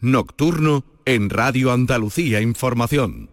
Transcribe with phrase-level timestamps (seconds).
[0.00, 3.28] Nocturno en Radio Andalucía Información.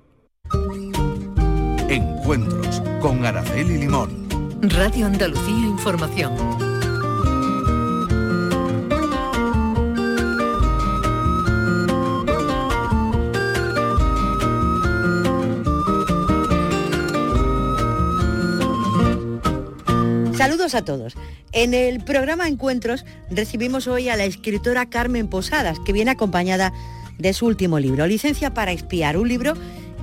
[1.87, 4.27] Encuentros con Araceli Limón.
[4.61, 6.33] Radio Andalucía Información.
[20.35, 21.15] Saludos a todos.
[21.55, 26.73] En el programa Encuentros recibimos hoy a la escritora Carmen Posadas, que viene acompañada
[27.17, 29.53] de su último libro, Licencia para espiar, un libro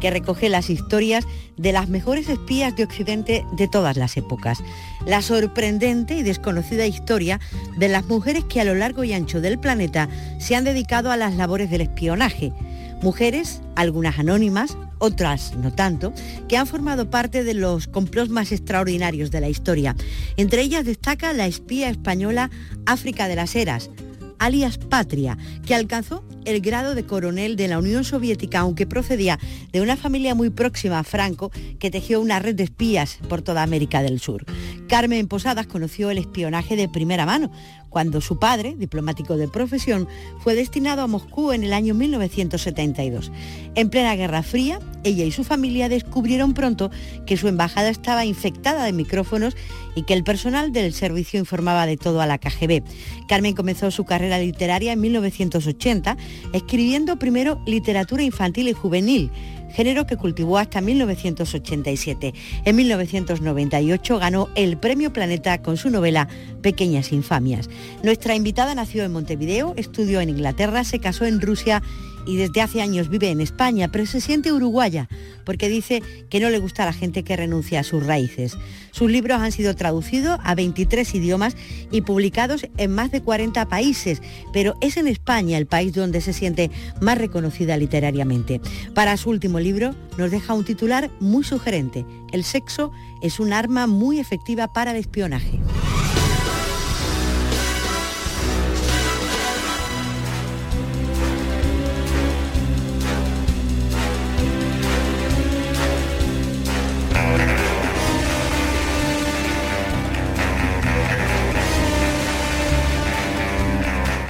[0.01, 1.27] que recoge las historias
[1.59, 4.65] de las mejores espías de Occidente de todas las épocas.
[5.05, 7.39] La sorprendente y desconocida historia
[7.77, 11.19] de las mujeres que a lo largo y ancho del planeta se han dedicado a
[11.19, 12.55] las labores del espionaje.
[13.03, 16.15] Mujeres, algunas anónimas, otras no tanto,
[16.48, 19.97] que han formado parte de los complots más extraordinarios de la historia.
[20.37, 22.51] Entre ellas destaca la espía española
[22.87, 23.91] África de las Heras,
[24.38, 29.39] alias Patria, que alcanzó el grado de coronel de la Unión Soviética, aunque procedía
[29.73, 33.62] de una familia muy próxima a Franco, que tejió una red de espías por toda
[33.62, 34.45] América del Sur.
[34.89, 37.51] Carmen Posadas conoció el espionaje de primera mano,
[37.93, 43.31] cuando su padre, diplomático de profesión, fue destinado a Moscú en el año 1972.
[43.75, 46.91] En plena Guerra Fría, ella y su familia descubrieron pronto
[47.27, 49.56] que su embajada estaba infectada de micrófonos
[49.95, 52.83] y que el personal del servicio informaba de todo a la KGB.
[53.29, 56.17] Carmen comenzó su carrera literaria en 1980,
[56.52, 59.30] escribiendo primero literatura infantil y juvenil
[59.72, 62.34] género que cultivó hasta 1987.
[62.64, 66.28] En 1998 ganó el Premio Planeta con su novela
[66.60, 67.69] Pequeñas Infamias.
[68.03, 71.83] Nuestra invitada nació en Montevideo, estudió en Inglaterra, se casó en Rusia
[72.27, 75.09] y desde hace años vive en España, pero se siente uruguaya
[75.45, 78.56] porque dice que no le gusta a la gente que renuncia a sus raíces.
[78.91, 81.56] Sus libros han sido traducidos a 23 idiomas
[81.91, 86.33] y publicados en más de 40 países, pero es en España el país donde se
[86.33, 88.61] siente más reconocida literariamente.
[88.95, 92.05] Para su último libro nos deja un titular muy sugerente.
[92.33, 95.60] El sexo es un arma muy efectiva para el espionaje.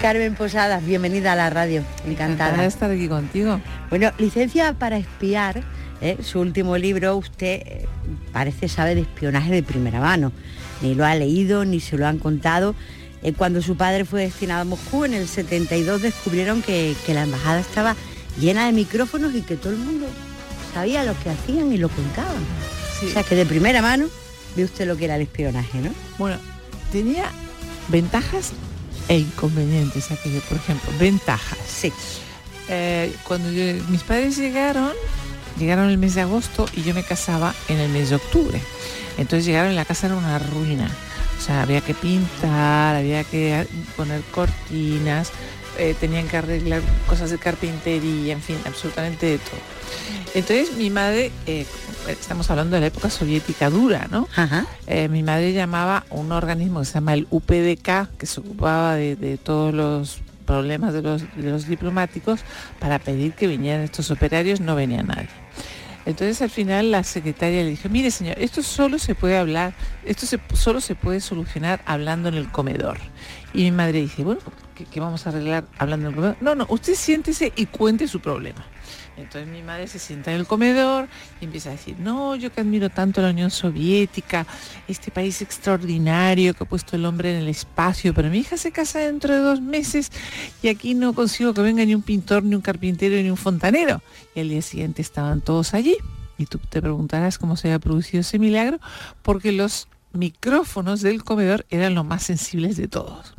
[0.02, 1.84] Carmen Posadas, bienvenida a la radio.
[2.04, 2.60] Encantada.
[2.60, 3.60] de estar aquí contigo.
[3.88, 5.62] Bueno, licencia para espiar,
[6.00, 6.16] ¿eh?
[6.24, 7.86] su último libro, usted eh,
[8.32, 10.32] parece sabe de espionaje de primera mano.
[10.80, 12.74] Ni lo ha leído, ni se lo han contado.
[13.22, 17.60] Eh, cuando su padre fue destinado a Moscú en el 72 descubrieron que, la embajada
[17.60, 17.94] estaba
[18.40, 20.06] llena de micrófonos y que todo el mundo
[20.74, 22.42] sabía lo que hacían y lo contaban.
[23.06, 24.08] O sea que de primera mano
[24.56, 25.90] ve usted lo que era el espionaje, ¿no?
[26.18, 26.38] Bueno,
[26.90, 27.26] tenía
[27.86, 28.52] ventajas
[29.08, 31.58] e inconvenientes aquello, por ejemplo, ventajas.
[31.66, 31.92] Sí.
[32.68, 33.48] Eh, cuando
[33.88, 34.92] mis padres llegaron,
[35.58, 38.60] llegaron el mes de agosto y yo me casaba en el mes de octubre.
[39.18, 40.90] Entonces llegaron y la casa era una ruina.
[41.38, 45.32] O sea, había que pintar, había que poner cortinas,
[45.78, 49.60] eh, tenían que arreglar cosas de carpintería, en fin, absolutamente de todo.
[50.34, 51.66] Entonces mi madre, eh,
[52.08, 54.28] estamos hablando de la época soviética dura, ¿no?
[54.86, 59.38] Eh, mi madre llamaba un organismo que se llama el UPDK, que se ocupaba de,
[59.42, 62.40] todos los problemas de los, diplomáticos,
[62.78, 65.28] para pedir que vinieran estos operarios, no venía nadie.
[66.04, 70.26] Entonces al final la secretaria le dijo, mire señor, esto solo se puede hablar, esto
[70.54, 72.98] solo se puede solucionar hablando en el comedor.
[73.54, 74.40] Y mi madre dice, bueno,
[74.84, 76.36] ¿qué, ¿qué, vamos a arreglar hablando en el comedor?
[76.40, 78.64] No, no, usted siéntese y cuente su problema.
[79.16, 81.06] Entonces mi madre se sienta en el comedor
[81.40, 84.46] y empieza a decir, no, yo que admiro tanto la Unión Soviética,
[84.88, 88.72] este país extraordinario que ha puesto el hombre en el espacio, pero mi hija se
[88.72, 90.10] casa dentro de dos meses
[90.62, 94.02] y aquí no consigo que venga ni un pintor, ni un carpintero, ni un fontanero.
[94.34, 95.96] Y al día siguiente estaban todos allí.
[96.38, 98.80] Y tú te preguntarás cómo se había producido ese milagro,
[99.20, 103.34] porque los micrófonos del comedor eran los más sensibles de todos.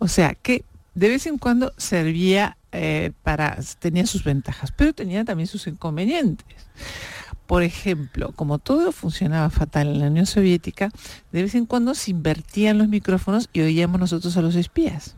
[0.00, 5.24] O sea que de vez en cuando servía eh, para, tenía sus ventajas, pero tenía
[5.24, 6.46] también sus inconvenientes.
[7.46, 10.90] Por ejemplo, como todo funcionaba fatal en la Unión Soviética,
[11.32, 15.16] de vez en cuando se invertían los micrófonos y oíamos nosotros a los espías.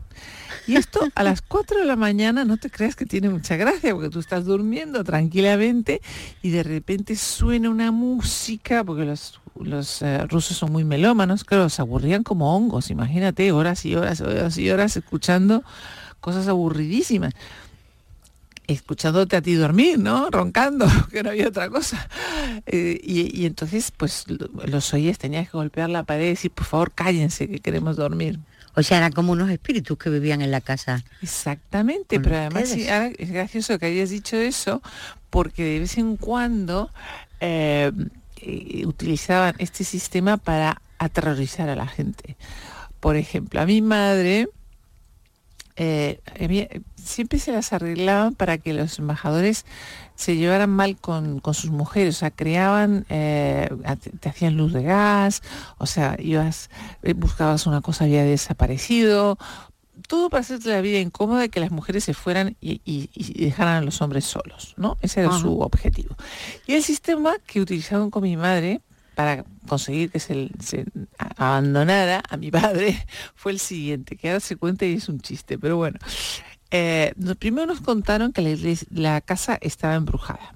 [0.65, 3.93] Y esto a las 4 de la mañana no te creas que tiene mucha gracia,
[3.93, 6.01] porque tú estás durmiendo tranquilamente
[6.41, 11.55] y de repente suena una música, porque los, los eh, rusos son muy melómanos, que
[11.55, 15.63] los aburrían como hongos, imagínate, horas y horas, horas y horas escuchando
[16.23, 17.33] cosas aburridísimas.
[18.65, 20.29] Escuchándote a ti dormir, ¿no?
[20.31, 22.07] Roncando, que no había otra cosa.
[22.65, 26.91] Eh, y, entonces, pues los oyes, tenías que golpear la pared y decir, por favor,
[26.93, 28.39] cállense, que queremos dormir.
[28.75, 31.03] O sea, eran como unos espíritus que vivían en la casa.
[31.21, 34.81] Exactamente, pero además es gracioso que hayas dicho eso,
[35.29, 36.89] porque de vez en cuando
[37.39, 37.91] eh,
[38.37, 42.35] eh, utilizaban este sistema para aterrorizar a la gente.
[42.99, 44.47] Por ejemplo, a mi madre
[45.75, 46.19] eh,
[46.95, 49.65] siempre se las arreglaban para que los embajadores
[50.15, 53.69] se llevaran mal con, sus mujeres, o sea, creaban, eh,
[54.19, 55.41] te hacían luz de gas,
[55.77, 56.69] o sea, ibas,
[57.01, 59.37] eh, buscabas una cosa, había desaparecido,
[60.07, 63.09] todo para hacerte la vida incómoda y que las mujeres se fueran y,
[63.43, 64.97] dejaran a los hombres solos, ¿no?
[65.01, 66.15] Ese era su objetivo.
[66.67, 68.81] Y el sistema que utilizaban con mi madre
[69.15, 70.49] para conseguir que se,
[71.17, 73.05] abandonara a mi padre
[73.35, 75.99] fue el siguiente, que ahora se cuenta y es un chiste, pero bueno.
[76.71, 80.55] Eh, primero nos contaron que la, casa estaba embrujada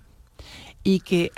[0.84, 1.32] y que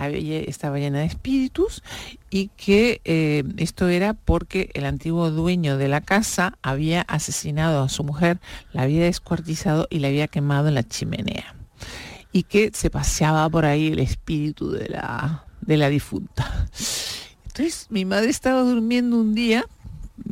[0.48, 1.83] estaba llena de espíritus
[2.30, 7.89] y que eh, esto era porque el antiguo dueño de la casa había asesinado a
[7.89, 8.39] su mujer,
[8.71, 11.56] la había descuartizado y la había quemado en la chimenea
[12.31, 16.68] y que se paseaba por ahí el espíritu de la, de la difunta.
[17.45, 19.66] Entonces mi madre estaba durmiendo un día,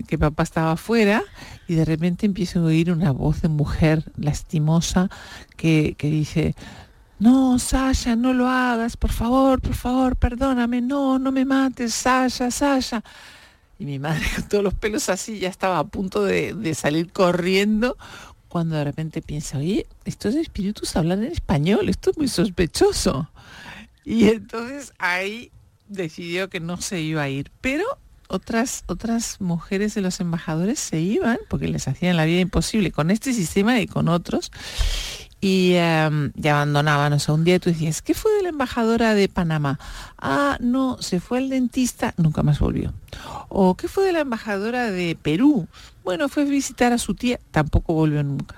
[0.07, 1.23] que papá estaba afuera,
[1.67, 5.11] y de repente empiezo a oír una voz de mujer lastimosa
[5.55, 6.55] que, que dice,
[7.19, 12.49] no, Sasha, no lo hagas, por favor, por favor, perdóname, no, no me mates, Sasha,
[12.49, 13.03] Sasha.
[13.77, 17.11] Y mi madre con todos los pelos así ya estaba a punto de, de salir
[17.11, 17.95] corriendo
[18.47, 23.29] cuando de repente piensa, oye, estos espíritus hablan en español, esto es muy sospechoso.
[24.07, 25.51] Y entonces ahí
[25.89, 27.83] decidió que no se iba a ir, pero
[28.29, 33.11] otras, otras mujeres de los embajadores se iban porque les hacían la vida imposible con
[33.11, 34.49] este sistema y con otros
[35.41, 37.11] y, em, abandonaban.
[37.11, 39.77] O sea, un día tú decías, ¿qué fue de la embajadora de Panamá?
[40.17, 42.93] Ah, no, se fue al dentista, nunca más volvió.
[43.49, 45.67] O ¿qué fue de la embajadora de Perú?
[46.05, 48.55] Bueno, fue a visitar a su tía, tampoco volvió nunca.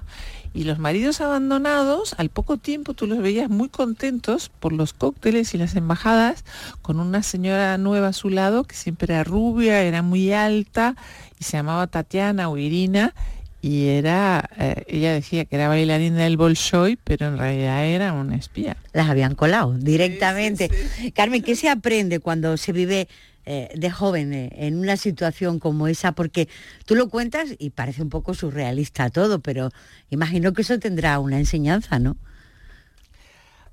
[0.53, 5.53] Y los maridos abandonados, al poco tiempo tú los veías muy contentos por los cócteles
[5.53, 6.43] y las embajadas,
[6.81, 10.95] con una señora nueva a su lado que siempre era rubia, era muy alta
[11.39, 13.13] y se llamaba Tatiana o Irina
[13.61, 18.37] y era, eh, ella decía que era bailarina del Bolshoi, pero en realidad era una
[18.37, 18.77] espía.
[18.93, 20.69] Las habían colado directamente.
[21.13, 23.09] Carmen, ¿qué se aprende cuando se vive
[23.51, 26.47] eh, de joven eh, en una situación como esa, porque
[26.85, 29.71] tú lo cuentas y parece un poco surrealista todo, pero
[30.11, 32.15] imagino que eso tendrá una enseñanza, ¿no?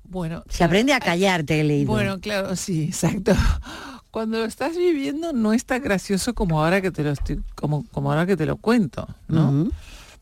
[0.03, 1.91] Bueno, se aprende a callarte, he leído.
[1.91, 3.33] Bueno, claro, sí, exacto.
[4.09, 7.85] Cuando lo estás viviendo no es tan gracioso como ahora que te lo estoy, como,
[7.91, 9.69] como ahora que te lo cuento, ¿no?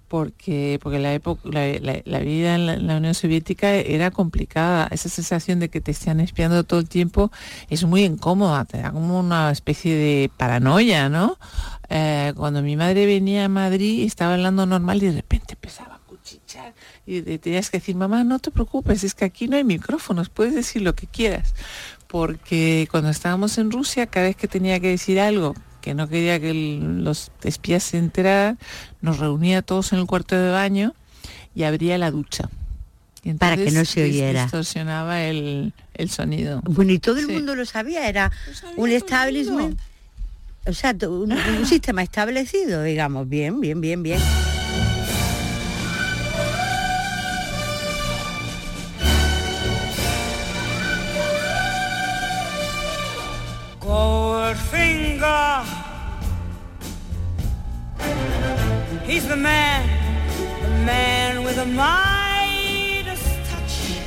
[0.08, 4.88] Porque, porque la, época, la, vida en la, Unión Soviética era complicada.
[4.92, 7.32] Esa sensación de que te están espiando todo el tiempo
[7.70, 11.38] es muy incómoda, te da como una especie de paranoia, ¿no?
[11.90, 16.00] Eh, cuando mi madre venía a Madrid estaba hablando normal y de repente empezaba a
[16.00, 16.74] cuchichar
[17.06, 20.56] y tenías que decir, mamá, no te preocupes, es que aquí no hay micrófonos, puedes
[20.56, 21.54] decir lo que quieras.
[22.08, 25.54] Porque cuando estábamos en Rusia, cada vez que tenía que decir algo
[25.86, 28.58] que no quería que los espías se enteraran,
[29.02, 30.96] nos reunía todos en el cuarto de baño
[31.54, 32.50] y abría la ducha.
[33.38, 34.44] Para que no se oyera.
[34.44, 35.74] Distorsionaba el,
[36.10, 36.62] sonido.
[36.64, 38.32] Bueno, y todo el mundo lo sabía, era
[38.78, 39.80] un establishment,
[40.66, 44.20] o sea, un, un sistema establecido, digamos, bien, bien, bien, bien.
[59.08, 59.88] He's the man,
[60.64, 64.00] the man with a Midas touch,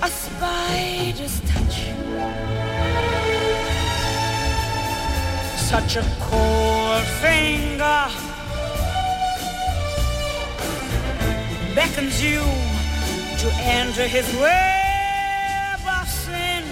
[0.00, 1.90] a spider's touch.
[5.58, 8.06] Such a cold finger
[11.74, 12.40] beckons you
[13.38, 16.64] to enter his web of sin.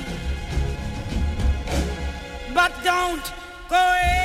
[2.55, 3.33] But don't
[3.69, 4.18] go in.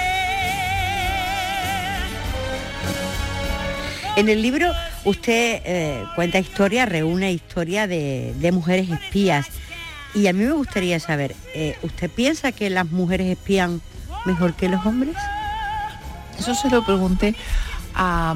[4.16, 4.72] En el libro
[5.06, 9.48] usted eh, cuenta historia, reúne historia de, mujeres espías.
[10.14, 13.82] Y a mí me gustaría saber, eh, ¿usted piensa que las mujeres espían
[14.26, 15.16] mejor que los hombres?
[16.38, 17.36] Eso se lo pregunté
[17.96, 18.36] a...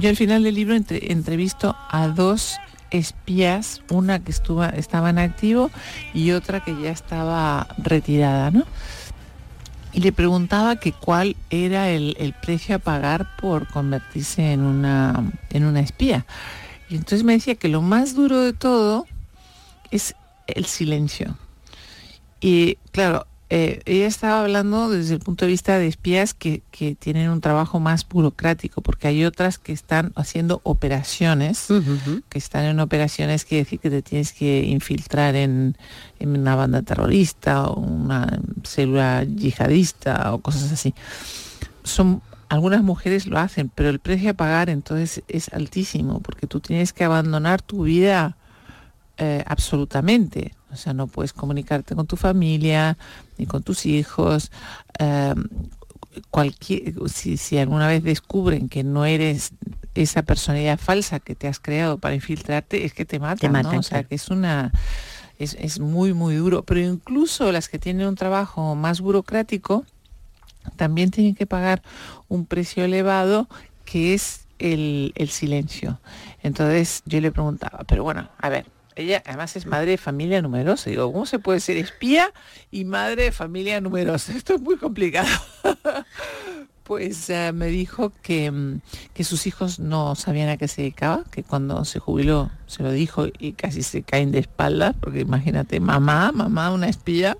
[0.00, 2.58] Yo al final del libro entrevisto a dos
[2.90, 5.70] espías, una que estuvo, estaba en activo
[6.12, 8.64] y otra que ya estaba retirada, ¿no?
[9.92, 15.64] Y le preguntaba que cuál era el, precio a pagar por convertirse en una, en
[15.64, 16.26] una espía.
[16.88, 19.06] Y entonces me decía que lo más duro de todo
[19.90, 20.14] es
[20.46, 21.36] el silencio.
[22.40, 26.94] Y claro, eh, ella estaba hablando desde el punto de vista de espías que, que,
[26.94, 31.66] tienen un trabajo más burocrático, porque hay otras que están haciendo operaciones,
[32.28, 35.76] que están en operaciones, quiere decir que te tienes que infiltrar en,
[36.20, 40.94] en una banda terrorista o una célula yihadista o cosas así.
[41.82, 46.60] Son algunas mujeres lo hacen, pero el precio a pagar entonces es altísimo, porque tú
[46.60, 48.36] tienes que abandonar tu vida
[49.22, 50.54] eh, absolutamente.
[50.72, 52.96] O sea, no puedes comunicarte con tu familia,
[53.36, 54.50] ni con tus hijos.
[54.98, 55.34] Eh,
[56.30, 59.52] cualquier, si, alguna vez descubren que no eres
[59.94, 64.04] esa personalidad falsa que te has creado para infiltrarte, es que te matan, O sea,
[64.04, 64.72] que es una...
[65.38, 66.62] Es, es, muy, muy duro.
[66.62, 69.84] Pero incluso las que tienen un trabajo más burocrático,
[70.76, 71.82] también tienen que pagar
[72.28, 73.48] un precio elevado
[73.84, 76.00] que es el, el silencio.
[76.42, 78.64] Entonces yo le preguntaba, pero bueno, a ver,
[78.96, 80.90] ella además es madre de familia numerosa.
[80.90, 82.32] Digo, ¿cómo se puede ser espía
[82.70, 84.32] y madre de familia numerosa?
[84.36, 85.28] Esto es muy complicado.
[86.90, 88.80] pues eh, me dijo que, mm,
[89.14, 92.90] que, sus hijos no sabían a qué se dedicaba, que cuando se jubiló se lo
[92.90, 97.38] dijo y casi se caen de espaldas, porque imagínate, mamá, mamá, una espía,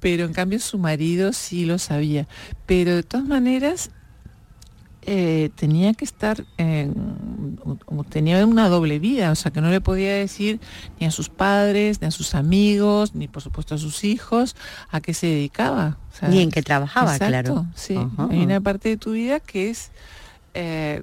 [0.00, 2.28] pero en cambio su marido sí lo sabía.
[2.66, 3.90] Pero de todas maneras,
[5.10, 6.44] eh, tenía que estar,
[8.10, 10.60] tenía una doble vida, o sea que no le podía decir
[11.00, 14.54] ni a sus padres, ni a sus amigos, ni por supuesto a sus hijos
[14.90, 15.96] a qué se dedicaba.
[16.28, 17.64] ni en qué trabajaba, claro.
[17.74, 19.92] Sí, hay una parte de tu vida que es
[20.52, 21.00] eh,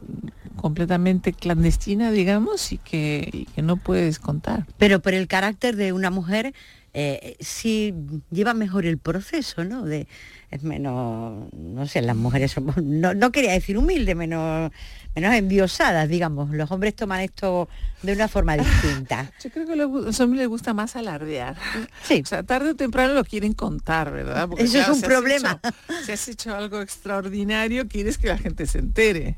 [0.55, 4.67] completamente clandestina, digamos, y que, y que no puedes contar.
[4.77, 6.53] Pero por el carácter de una mujer
[6.97, 7.93] eh, sí
[8.31, 9.83] lleva mejor el proceso, ¿no?
[9.83, 10.07] De,
[10.49, 14.71] es menos, no sé, las mujeres somos, no, quería decir humilde, menos,
[15.13, 16.51] menos enviosadas, digamos.
[16.51, 17.67] Los hombres toman esto
[18.01, 19.29] de una forma distinta.
[19.43, 21.57] Yo creo que a los hombres les gusta más alardear.
[22.01, 22.21] Sí.
[22.23, 24.47] O sea, tarde o temprano lo quieren contar, ¿verdad?
[24.57, 25.59] Eso es un problema.
[26.05, 29.35] si has hecho algo extraordinario, quieres que la gente se entere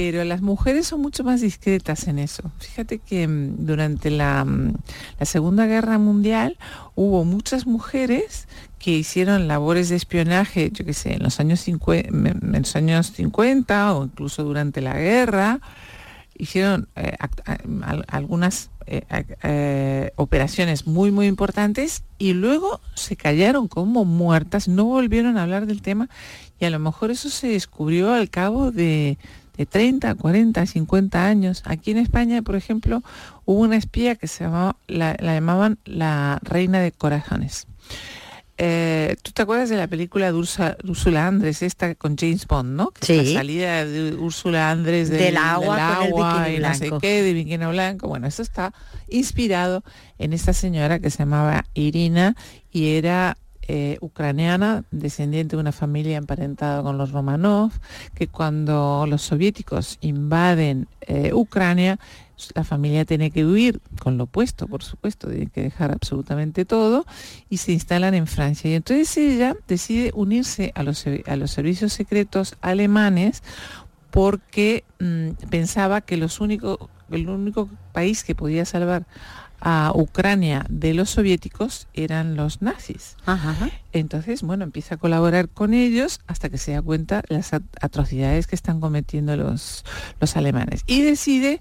[0.00, 2.52] pero las mujeres son mucho más discretas en eso.
[2.60, 4.74] Fíjate que mm, durante la, mm,
[5.18, 6.56] la, Segunda Guerra Mundial
[6.94, 8.46] hubo muchas mujeres
[8.78, 13.08] que hicieron labores de espionaje, yo qué sé, en los años 50, en los años
[13.08, 15.58] 50 o incluso durante la guerra,
[16.36, 17.16] hicieron eh,
[18.06, 19.02] algunas eh,
[19.42, 25.66] eh, operaciones muy muy importantes y luego se callaron como muertas, no volvieron a hablar
[25.66, 26.08] del tema
[26.60, 29.18] y a lo mejor eso se descubrió al cabo de
[29.58, 31.62] de 30, 40, 50 años.
[31.66, 33.02] Aquí en España, por ejemplo,
[33.44, 37.66] hubo una espía que se llamaba, la, llamaban la reina de corazones.
[38.56, 42.92] Eh, ¿Tú te acuerdas de la película de Úrsula Andrés, esta con James Bond, ¿no?
[43.00, 43.16] sí.
[43.16, 48.08] La salida de Úrsula Andrés del, agua, y no sé qué, de bikini blanco.
[48.08, 48.72] Bueno, eso está
[49.08, 49.82] inspirado
[50.18, 52.36] en esta señora que se llamaba Irina
[52.72, 53.36] y era
[53.70, 57.70] eh, ucraniana, descendiente de una familia emparentada con los Romanov,
[58.14, 61.98] que cuando los soviéticos invaden eh, Ucrania,
[62.54, 67.04] la familia tiene que huir con lo opuesto, por supuesto, tiene que dejar absolutamente todo
[67.50, 68.70] y se instalan en Francia.
[68.70, 73.42] Y entonces ella decide unirse a los, a los servicios secretos alemanes
[74.10, 79.06] porque mm, pensaba que los único, el único país que podía salvar
[79.60, 83.16] a Ucrania de los soviéticos eran los nazis.
[83.92, 88.54] Entonces, bueno, empieza a colaborar con ellos hasta que se da cuenta las atrocidades que
[88.54, 89.84] están cometiendo los,
[90.20, 90.82] los alemanes.
[90.86, 91.60] Y decide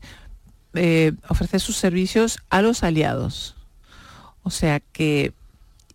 [0.74, 3.56] eh, ofrecer sus servicios a los aliados.
[4.44, 5.34] O sea que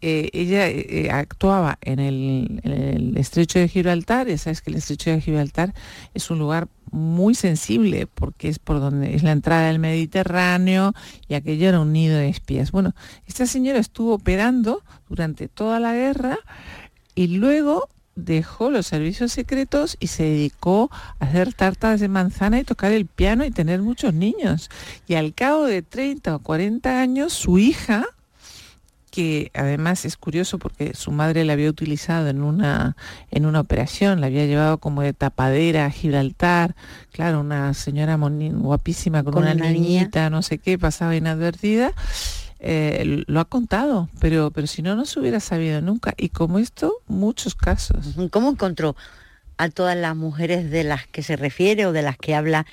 [0.03, 4.77] eh, ella eh, actuaba en el, en el, estrecho de Gibraltar, ya sabes que el
[4.77, 5.73] estrecho de Gibraltar
[6.13, 10.93] es un lugar muy sensible porque es por donde es la entrada del Mediterráneo
[11.29, 12.73] y aquello era un nido de espías.
[12.73, 12.95] Bueno,
[13.29, 16.37] esta señora estuvo operando durante toda la guerra
[17.15, 20.91] y luego dejó los servicios secretos y se dedicó
[21.21, 24.69] a hacer tartas de manzana y tocar el piano y tener muchos niños.
[25.07, 28.05] Y al cabo de 30 o 40 años, su hija
[29.12, 32.97] que además es curioso porque su madre la había utilizado en una,
[33.31, 36.75] en una operación, la había llevado como de tapadera a Gibraltar,
[37.12, 41.92] claro, una señora guapísima con, una, niñita, no sé qué, pasaba inadvertida.
[42.59, 46.14] Eh, lo ha contado, pero, pero si no, no se hubiera sabido nunca.
[46.16, 48.14] Y como esto, muchos casos.
[48.31, 48.97] ¿Cómo encontró
[49.59, 52.64] a todas las mujeres de las que se refiere o de las que habla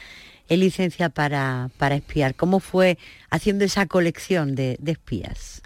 [0.48, 2.34] en licencia para, para espiar?
[2.36, 2.98] ¿Cómo fue
[3.30, 5.62] haciendo esa colección de, de espías?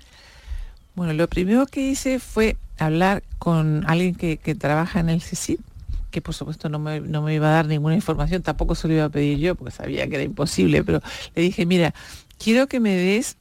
[0.95, 5.59] Bueno, lo primero que hice fue hablar con alguien que, trabaja en el CECIP,
[6.11, 6.97] que por supuesto no me,
[7.33, 10.15] iba a dar ninguna información, tampoco se lo iba a pedir yo, porque sabía que
[10.15, 11.01] era imposible, pero
[11.35, 11.93] le dije, mira,
[12.37, 13.37] quiero que me des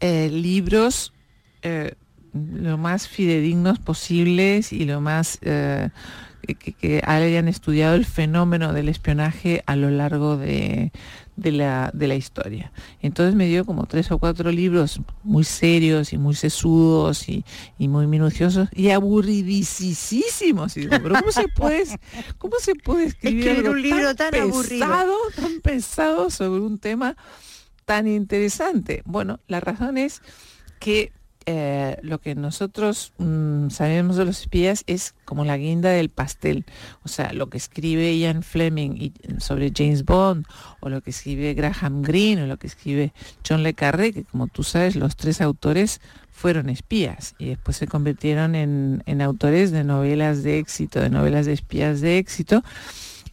[0.00, 1.12] eh, libros
[1.62, 1.94] eh,
[2.32, 5.90] lo más fidedignos posibles y lo más eh,
[6.80, 10.92] que, hayan estudiado el fenómeno del espionaje a lo largo de,
[11.36, 12.72] la, historia.
[13.00, 17.44] Entonces me dio como tres o cuatro libros muy serios y muy sesudos y,
[17.78, 20.76] muy minuciosos y aburridísimos.
[20.76, 21.84] Y pero ¿cómo se puede,
[22.38, 27.16] cómo se puede escribir, un libro tan, pesado, tan pesado sobre un tema
[27.84, 29.02] tan interesante?
[29.04, 30.22] Bueno, la razón es
[30.78, 31.12] que
[31.46, 36.66] eh, lo que nosotros mm, sabemos de los espías es como la guinda del pastel.
[37.02, 40.46] O sea, lo que escribe Ian Fleming sobre James Bond,
[40.80, 43.12] o lo que escribe Graham Greene, o lo que escribe
[43.48, 47.86] John Le Carré, que como tú sabes, los tres autores fueron espías y después se
[47.86, 52.62] convirtieron en, autores de novelas de éxito, de novelas de espías de éxito.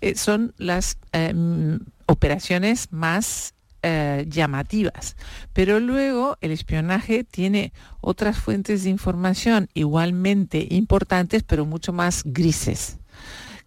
[0.02, 3.54] Eh, son las eh, mm, operaciones más
[3.84, 5.16] eh, llamativas.
[5.54, 12.98] Pero luego el espionaje tiene otras fuentes de información igualmente importantes, pero mucho más grises,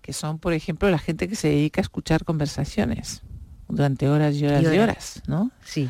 [0.02, 3.22] que son, por ejemplo, la gente que se dedica a escuchar conversaciones
[3.68, 5.50] durante horas y horas y horas, ¿no?
[5.64, 5.88] Sí.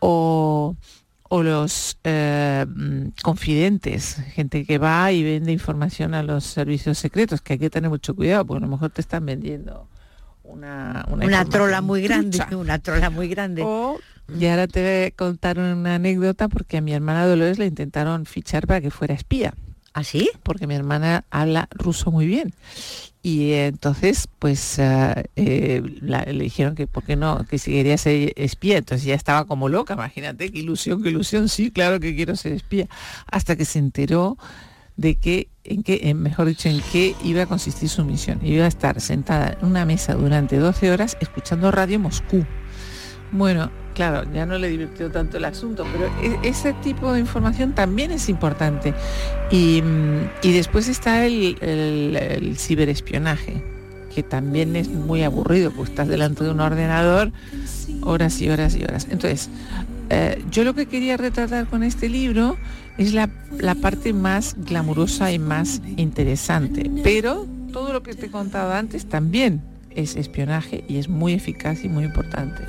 [0.00, 0.76] O,
[1.30, 2.66] los eh,
[3.22, 7.90] confidentes, gente que va y vende información a los servicios secretos, que hay que tener
[7.90, 9.88] mucho cuidado, porque a lo mejor te están vendiendo
[10.48, 13.62] una, una, trola muy grande, una trola muy grande.
[13.62, 18.26] y ahora te voy a contar una anécdota porque a mi hermana Dolores le intentaron
[18.26, 19.54] fichar para que fuera espía.
[19.94, 20.30] ¿Ah, sí?
[20.44, 22.54] Porque mi hermana habla ruso muy bien.
[23.20, 28.32] Y entonces, pues ah, eh, le dijeron que por qué no, que si quería ser
[28.36, 28.78] espía.
[28.78, 32.52] Entonces ya estaba como loca, imagínate, qué ilusión, qué ilusión, sí, claro que quiero ser
[32.52, 32.88] espía.
[33.26, 34.38] Hasta que se enteró
[34.98, 38.40] de qué, en qué, mejor dicho, en qué iba a consistir su misión.
[38.42, 42.44] Iba a estar sentada en una mesa durante 12 horas escuchando Radio Moscú.
[43.30, 47.74] Bueno, claro, ya no le divirtió tanto el asunto, pero e, ese tipo de información
[47.74, 48.92] también es importante.
[49.52, 53.62] Y, mm, después está el, ciberespionaje,
[54.12, 57.30] que también es muy aburrido, pues estás delante de un ordenador
[58.02, 59.06] horas y horas y horas.
[59.10, 59.48] Entonces,
[60.10, 62.56] eh, yo lo que quería retratar con este libro
[62.98, 63.30] es la,
[63.80, 66.90] parte más glamurosa y más interesante.
[67.02, 71.84] Pero todo lo que te he contado antes también es espionaje y es muy eficaz
[71.84, 72.64] y muy importante.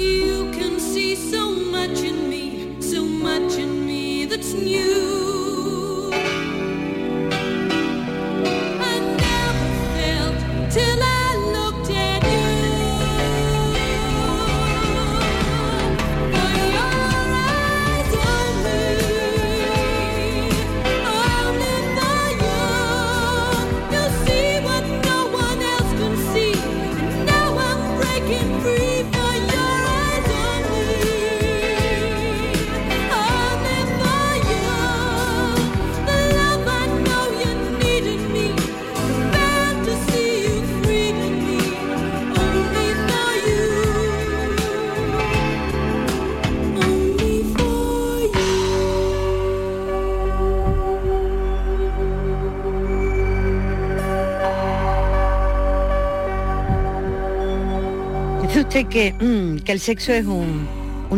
[58.85, 60.67] Que, mm, que el sexo es un,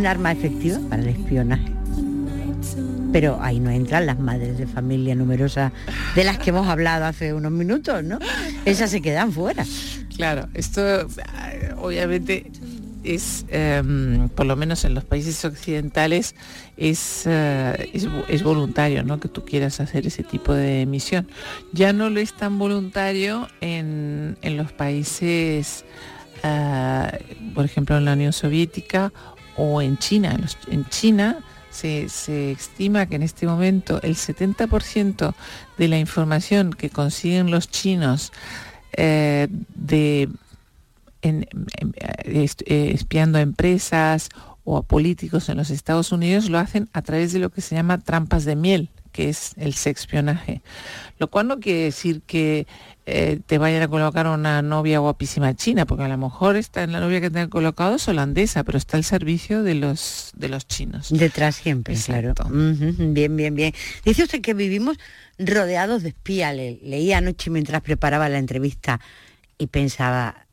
[0.05, 1.71] arma efectiva para el espionaje.
[3.11, 5.73] Pero ahí no entran las madres de familia numerosas
[6.15, 8.19] de las que hemos hablado hace unos minutos, ¿no?
[8.65, 9.65] Esas se quedan fuera.
[10.15, 10.81] Claro, esto
[11.77, 12.49] obviamente
[13.03, 16.35] es, em, por lo menos en los países occidentales,
[16.77, 19.19] es, eh, es, voluntario, ¿no?
[19.19, 21.27] Que tú quieras hacer ese tipo de misión.
[21.73, 25.83] Ya no lo es tan voluntario en, en los países
[26.43, 29.11] eh, por ejemplo, en la Unión Soviética
[29.55, 30.37] o en China.
[30.67, 32.05] En China se,
[32.51, 35.33] estima que en este momento el 70%
[35.77, 38.31] de la información que consiguen los chinos
[38.93, 40.29] eh, de
[41.23, 41.45] eh,
[42.93, 44.29] espiando a empresas
[44.63, 47.75] o a políticos en los Estados Unidos lo hacen a través de lo que se
[47.75, 50.61] llama trampas de miel, que es el sexpionaje.
[51.19, 52.67] Lo cual no quiere decir que
[53.05, 56.91] eh, te vayan a colocar una novia guapísima china, porque a lo mejor está en
[56.91, 60.49] la novia que te han colocado es holandesa, pero está al servicio de los de
[60.49, 61.09] los chinos.
[61.09, 62.33] Detrás siempre, claro.
[62.49, 63.73] Bien, bien, bien.
[64.05, 64.97] Dice usted que vivimos
[65.37, 66.55] rodeados de espías.
[66.55, 68.99] leía anoche mientras preparaba la entrevista
[69.57, 70.45] y pensaba,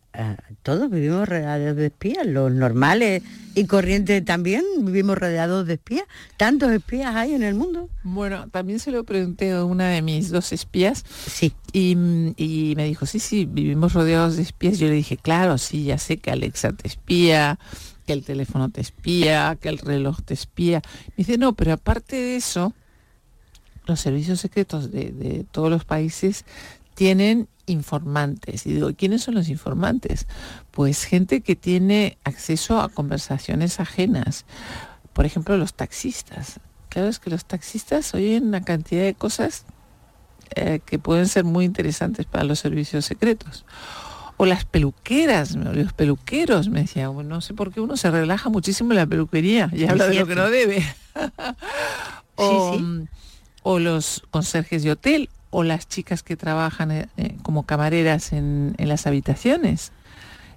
[0.62, 3.22] todos vivimos rodeados de espías, los normales
[3.54, 6.04] y corrientes también vivimos rodeados de espías.
[6.36, 7.88] ¿Tantos espías hay en el mundo?
[8.02, 11.04] Bueno, también se lo pregunté a una de mis dos espías.
[11.26, 11.52] Sí.
[11.72, 14.78] Y, me dijo, sí, sí, vivimos rodeados de espías.
[14.78, 17.58] Yo le dije, claro, sí, ya sé que Alexa te espía,
[18.06, 20.80] que el teléfono te espía, que el reloj te espía.
[21.08, 22.72] Me dice, no, pero aparte de eso,
[23.86, 26.44] los servicios secretos de, todos los países
[26.94, 28.66] tienen informantes.
[28.66, 30.26] Y digo, ¿quiénes son los informantes?
[30.70, 34.44] Pues gente que tiene acceso a conversaciones ajenas.
[35.12, 36.60] Por ejemplo, los taxistas.
[36.88, 39.64] Claro es que los taxistas oyen una cantidad de cosas
[40.54, 43.64] eh, que pueden ser muy interesantes para los servicios secretos.
[44.36, 48.92] O las peluqueras, los peluqueros, me decía, no sé por qué uno se relaja muchísimo
[48.92, 50.84] en la peluquería y habla de lo que no debe.
[52.36, 58.74] o, los conserjes de hotel o las chicas que trabajan eh, eh, como camareras en,
[58.78, 59.92] las habitaciones.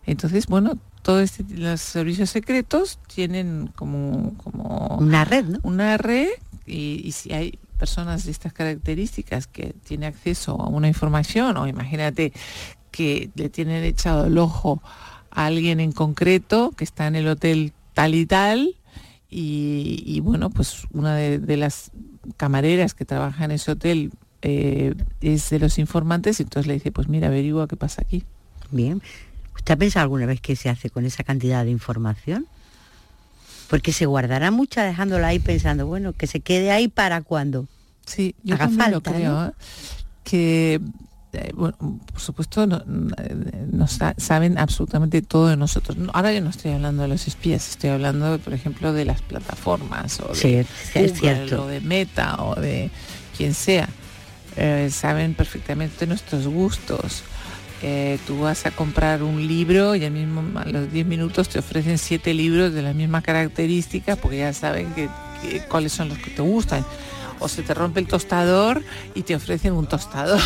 [0.05, 5.59] Entonces, bueno, todos este, los servicios secretos tienen como, como una red, ¿no?
[5.63, 6.29] Una red
[6.65, 11.67] y, y si hay personas de estas características que tiene acceso a una información o
[11.67, 12.31] imagínate
[12.91, 14.81] que le tienen echado el ojo
[15.31, 18.75] a alguien en concreto que está en el hotel tal y tal
[19.33, 21.91] y, bueno, pues una de, las
[22.35, 26.91] camareras que trabaja en ese hotel eh, es de los informantes y entonces le dice,
[26.91, 28.23] pues mira, averigua qué pasa aquí.
[28.71, 29.01] Bien.
[29.55, 32.47] ¿Usted ha pensado alguna vez qué se hace con esa cantidad de información?
[33.69, 37.67] Porque se guardará mucha dejándola ahí pensando, bueno, que se quede ahí para cuando.
[38.05, 39.47] Sí, yo también lo creo.
[39.47, 39.51] ¿eh?
[40.23, 40.81] Que
[41.33, 41.77] eh, bueno,
[42.11, 45.97] por supuesto, no, saben absolutamente todo de nosotros.
[46.13, 50.19] Ahora yo no estoy hablando de los espías, estoy hablando, por ejemplo, de las plataformas
[50.19, 50.65] o de
[51.57, 52.91] o de Meta o de
[53.37, 53.87] quien sea.
[54.55, 57.23] Eh, saben perfectamente nuestros gustos.
[57.83, 61.59] Eh, tú vas a comprar un libro y al mismo, a los 10 minutos te
[61.59, 65.09] ofrecen siete libros de la misma característica porque ya saben que,
[65.67, 66.85] cuáles son los que te gustan.
[67.39, 68.83] O se te rompe el tostador
[69.15, 70.41] y te ofrecen un tostador.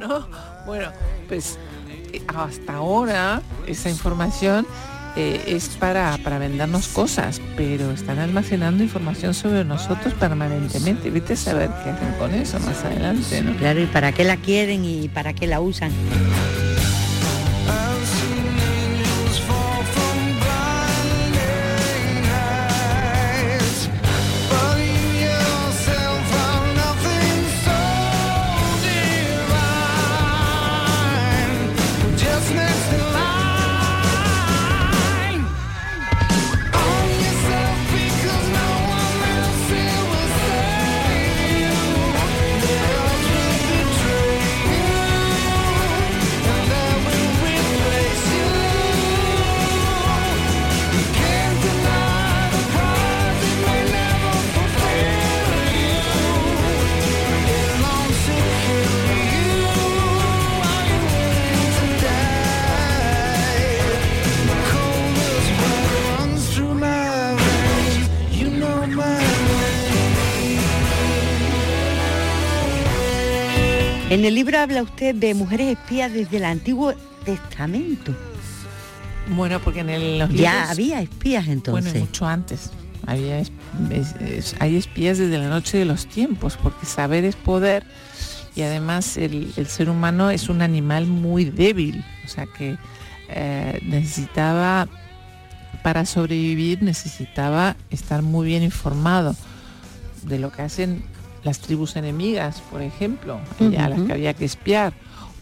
[0.66, 0.90] Bueno,
[1.28, 1.58] pues
[2.12, 4.66] eh, hasta ahora esa información
[5.16, 11.10] eh, es para, para vendernos cosas, pero están almacenando información sobre nosotros permanentemente.
[11.10, 13.44] Vete a saber qué hacen con eso más adelante.
[13.58, 15.92] Claro, y para qué la quieren y para qué la usan.
[74.22, 78.14] En el libro habla usted de mujeres espías desde el Antiguo Testamento.
[79.34, 81.92] Bueno, porque en el, los Ya había espías entonces.
[81.92, 82.70] Bueno, mucho antes.
[83.04, 83.42] Había,
[84.60, 87.84] hay espías desde la noche de los tiempos, porque saber es poder
[88.54, 92.76] y además el, ser humano es un animal muy débil, o sea que
[93.28, 94.86] eh, necesitaba,
[95.82, 99.34] para sobrevivir, necesitaba estar muy bien informado
[100.22, 101.02] de lo que hacen
[101.44, 103.40] las tribus enemigas, por ejemplo,
[103.78, 104.92] a las que había que espiar,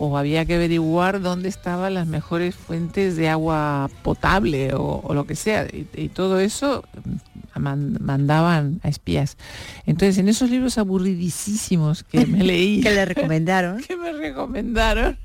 [0.02, 5.36] o había que averiguar dónde estaban las mejores fuentes de agua potable o, lo que
[5.36, 5.66] sea.
[5.70, 6.84] Y, todo eso
[7.54, 9.36] mm, mandaban a espías.
[9.84, 15.18] Entonces, en esos libros aburridísimos que me leí, que le recomendaron, que me recomendaron,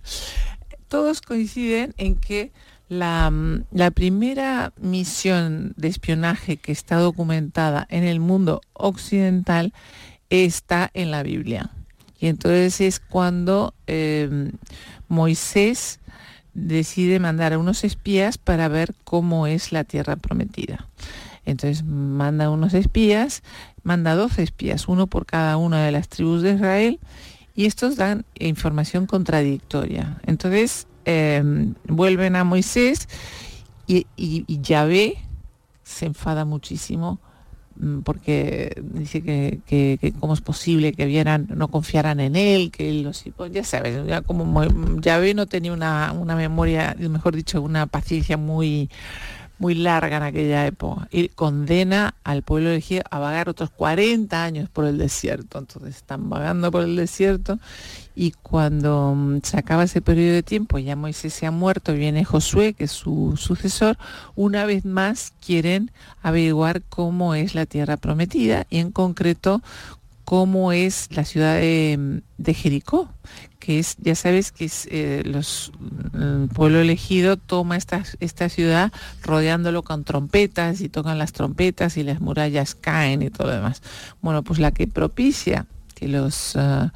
[0.90, 2.52] todos coinciden en que
[2.90, 9.74] la, mm, la, primera misión de espionaje que está documentada en el mundo occidental
[10.30, 11.72] está en la Biblia.
[12.20, 14.52] Y entonces es cuando em,
[15.08, 16.00] Moisés
[16.54, 20.88] decide mandar a unos espías para ver cómo es la tierra prometida.
[21.46, 23.44] Entonces manda unos espías,
[23.84, 27.00] manda 12 espías, uno por cada una de las tribus de Israel,
[27.54, 30.18] y estos dan información contradictoria.
[30.26, 33.08] Entonces em, vuelven a Moisés
[33.86, 35.18] y, y, y Yahvé
[35.84, 37.20] se enfada muchísimo
[38.04, 43.24] porque dice que, que, cómo es posible que vieran, no confiaran en él, que los
[43.36, 44.64] pues ya sabes, ya como
[45.02, 48.90] ya ve no tenía una, una memoria, mejor dicho, una paciencia muy
[49.58, 54.70] muy larga en aquella época y condena al pueblo elegido a vagar otros 40 años
[54.70, 55.60] por el desierto.
[55.60, 57.60] Entonces están vagando por el desierto
[58.16, 62.24] y cuando mm, se acaba ese periodo de tiempo, ya Moisés se ha muerto, viene
[62.24, 63.98] Josué, que es su sucesor,
[64.36, 65.92] una vez más quieren
[66.22, 69.62] averiguar cómo es la tierra prometida y en concreto
[70.24, 72.22] cómo es la ciudad de,
[72.54, 73.10] Jericó,
[73.66, 75.72] que es, ya sabes que eh, los,
[76.14, 82.04] el pueblo elegido toma esta, esta ciudad rodeándolo con trompetas y tocan las trompetas y
[82.04, 83.82] las murallas caen y todo lo demás.
[84.22, 86.56] Bueno, pues la que propicia que los...
[86.56, 86.94] Ah,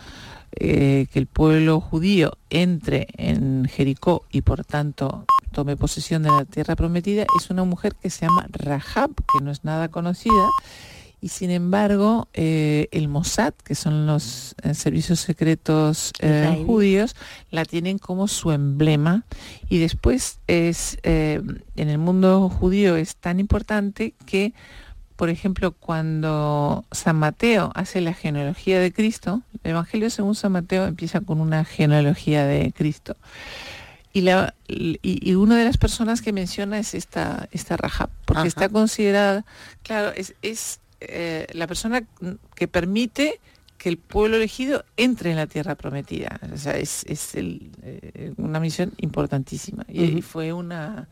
[0.61, 6.43] eh, que el pueblo judío entre en Jericó y por tanto tome posesión de la
[6.43, 10.49] tierra prometida es una mujer que se llama Rahab, que no es nada conocida,
[11.21, 17.15] y sin embargo eh, el Mossad, que son los eh, servicios secretos eh, judíos,
[17.51, 19.25] la tienen como su emblema.
[19.67, 24.53] Y después es en el mundo judío es tan importante que
[25.19, 30.85] por ejemplo, cuando San Mateo hace la genealogía de Cristo, el Evangelio según San Mateo
[30.85, 33.17] empieza con una genealogía de Cristo.
[34.13, 38.69] Y, la, y, una de las personas que menciona es esta, esta Rahab, porque está
[38.69, 39.43] considerada,
[39.83, 42.03] claro, es, es eh, la persona
[42.55, 43.39] que permite
[43.77, 46.39] que el pueblo elegido entre en la tierra prometida.
[46.53, 49.85] O sea, es, eh, una misión importantísima.
[49.87, 51.07] Y, fue una,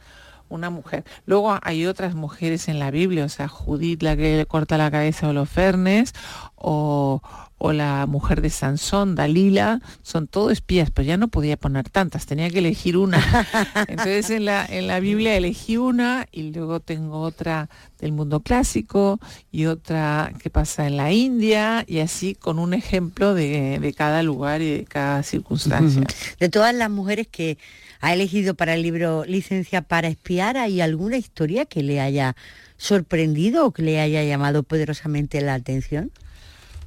[0.49, 1.05] una mujer.
[1.25, 4.91] Luego hay otras mujeres en la Biblia, o sea, Judith la que le corta la
[4.91, 6.13] cabeza a Holofernes,
[6.55, 7.21] o,
[7.57, 12.25] o la mujer de Sansón, Dalila, son todo espías, pero ya no podía poner tantas,
[12.25, 13.17] tenía que elegir una.
[13.87, 19.19] Entonces en la, en la Biblia elegí una y luego tengo otra del mundo clásico
[19.51, 24.21] y otra que pasa en la India y así con un ejemplo de, de cada
[24.21, 26.03] lugar y de cada circunstancia.
[26.39, 27.57] De todas las mujeres que
[27.99, 32.35] ha elegido para el libro Licencia para espiar, ¿hay alguna historia que le haya
[32.77, 36.11] sorprendido o que le haya llamado poderosamente la atención?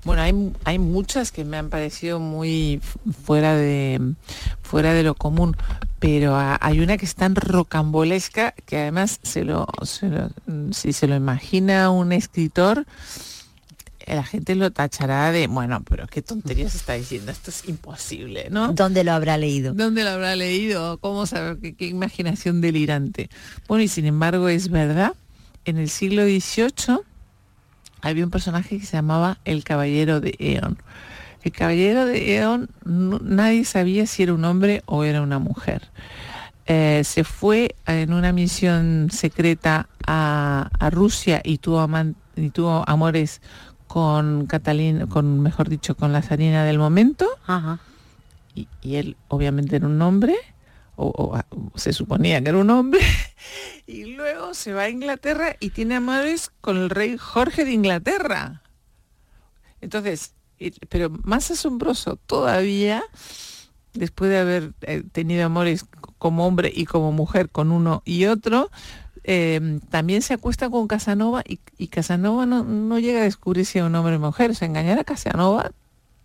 [0.04, 2.80] Bueno, hay, hay muchas que me han parecido muy
[3.24, 4.14] fuera de,
[4.62, 5.56] fuera de lo común,
[5.98, 9.66] pero hay una que es tan rocambolesca que además se lo,
[10.72, 12.86] si se lo imagina un escritor,
[14.06, 18.72] la gente lo tachará de, bueno, pero qué tonterías está diciendo, esto es imposible, ¿no?
[18.72, 19.74] ¿Dónde lo habrá leído?
[19.74, 20.98] ¿Dónde lo habrá leído?
[20.98, 23.28] ¿Cómo saber qué, qué imaginación delirante?
[23.68, 25.14] Bueno, y sin embargo es verdad,
[25.66, 27.00] en el siglo XVIII
[28.02, 30.78] había un personaje que se llamaba el Caballero de Eon.
[31.42, 35.88] El Caballero de Eon nadie sabía si era un hombre o era una mujer.
[36.66, 41.88] Eh, se fue en una misión secreta a, Rusia y tuvo,
[42.36, 43.40] y tuvo amores
[43.86, 47.26] con Catalina, con mejor dicho, con la zarina del momento.
[48.54, 50.36] Y, y, él obviamente era un hombre
[51.00, 51.38] o,
[51.76, 53.00] se suponía que era un hombre,
[53.86, 58.62] y luego se va a Inglaterra y tiene amores con el rey Jorge de Inglaterra.
[59.80, 60.34] Entonces,
[60.88, 63.02] pero más asombroso todavía,
[63.94, 65.86] después de haber eh, tenido amores
[66.18, 68.70] como hombre y como mujer con uno y otro,
[69.24, 73.84] em, también se acuesta con Casanova y, Casanova no, no, llega a descubrir si es
[73.84, 74.50] un hombre o mujer.
[74.50, 75.72] O sea, engañar a Casanova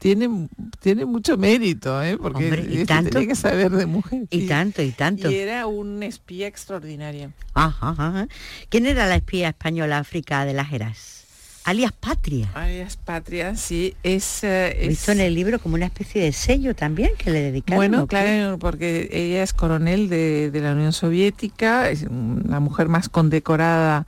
[0.05, 0.47] tiene,
[0.81, 2.15] tiene mucho mérito, ¿eh?
[2.15, 3.09] porque ¿y tanto?
[3.09, 4.27] tiene que saber de mujer.
[4.29, 5.31] Y tanto, y tanto.
[5.31, 7.31] Y era un espía extraordinario.
[7.55, 8.27] Ajá,
[8.69, 11.25] ¿Quién era la espía española África de las Heras?
[11.63, 12.51] Alias Patria.
[12.53, 13.95] Alias Patria, sí.
[14.03, 17.77] Es, uh, Visto en el libro como una especie de sello también que le dedicaron.
[17.77, 24.05] Bueno, claro, porque ella es coronel de, la Unión Soviética, es la mujer más condecorada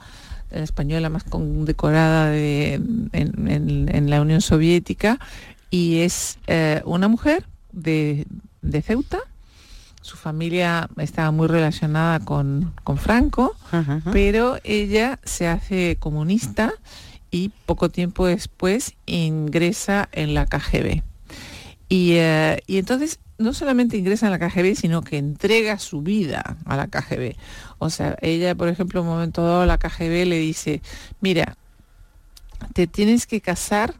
[0.50, 5.20] la española más condecorada de, en, en, la Unión Soviética
[5.70, 8.26] y es eh, una mujer de,
[8.84, 9.20] Ceuta.
[10.02, 13.56] Su familia estaba muy relacionada con, Franco,
[14.12, 16.74] pero ella se hace comunista
[17.30, 21.04] y poco tiempo después ingresa en la KGB.
[21.90, 26.58] Y, eh, y, entonces no solamente ingresa en la KGB, sino que entrega su vida
[26.66, 27.36] a la KGB.
[27.78, 30.82] O sea, ella, por ejemplo, en un momento dado, la KGB le dice,
[31.22, 31.56] mira,
[32.74, 33.94] te tienes que casar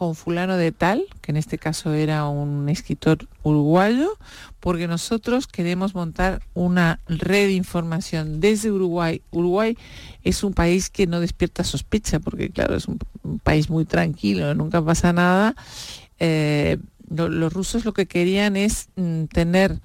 [0.00, 4.16] con fulano de tal, que en este caso era un escritor uruguayo,
[4.58, 9.20] porque nosotros queremos montar una red de información desde Uruguay.
[9.30, 9.76] Uruguay
[10.24, 12.98] es un país que no despierta sospecha, porque claro, es un,
[13.42, 15.54] país muy tranquilo, nunca pasa nada.
[16.18, 16.78] Eh,
[17.10, 19.82] los rusos lo que querían es mm, tener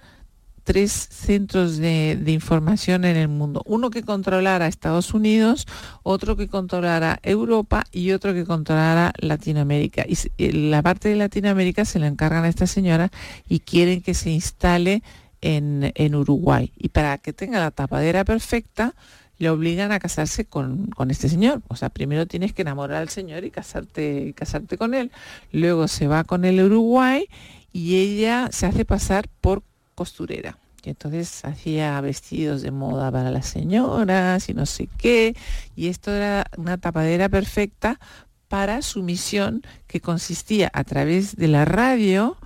[0.65, 3.61] tres centros de, información en el mundo.
[3.65, 5.67] Uno que controlara Estados Unidos,
[6.01, 10.05] otro que controlara Europa y otro que controlara Latinoamérica.
[10.07, 13.11] Y la parte de Latinoamérica se la encargan a esta señora
[13.47, 15.03] y quieren que se instale
[15.41, 16.71] en, Uruguay.
[16.75, 18.95] Y para que tenga la tapadera perfecta,
[19.37, 21.61] le obligan a casarse con, este señor.
[21.67, 25.11] O sea, primero tienes que enamorar al señor y casarte, casarte con él.
[25.51, 27.27] Luego se va con el Uruguay
[27.71, 29.61] y ella se hace pasar por
[29.95, 30.57] costurera.
[30.85, 35.35] Y entonces hacía vestidos de moda para las señoras y no sé qué.
[35.75, 37.99] Y esto era una tapadera perfecta
[38.47, 42.37] para su misión que consistía a través de la radio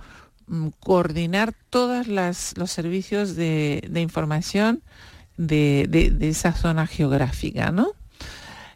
[0.46, 4.82] mm, coordinar todos los servicios de, información
[5.36, 7.92] de, esa zona geográfica, ¿no?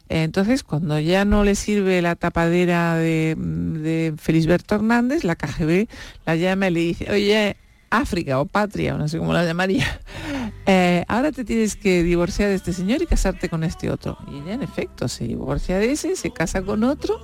[0.07, 5.87] Entonces, cuando ya no le sirve la tapadera de, de Felisberto Hernández, la KGB
[6.27, 7.57] la llama y le dice, oye,
[7.97, 10.01] África o Patria, no sé cómo la llamaría,
[10.65, 14.17] eh, ahora te tienes que divorciar de este señor y casarte con este otro.
[14.31, 17.19] Y ella en efecto se divorcia de ese, se casa con otro,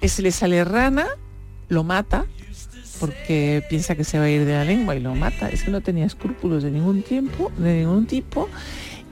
[0.00, 1.06] ese le sale rana,
[1.68, 2.26] lo mata,
[3.00, 5.48] porque piensa que se va a ir de la lengua y lo mata.
[5.48, 8.48] Es que no tenía escrúpulos de ningún tiempo, de ningún tipo.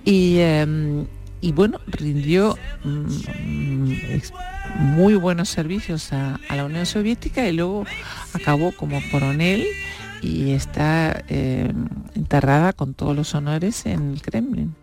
[0.05, 1.07] Y, em,
[1.55, 3.09] bueno, rindió mm,
[4.79, 7.85] muy buenos servicios a, la Unión Soviética y luego
[8.35, 9.67] acabó como coronel
[10.23, 11.73] y está eh,
[12.15, 14.75] enterrada con todos los honores en el Kremlin.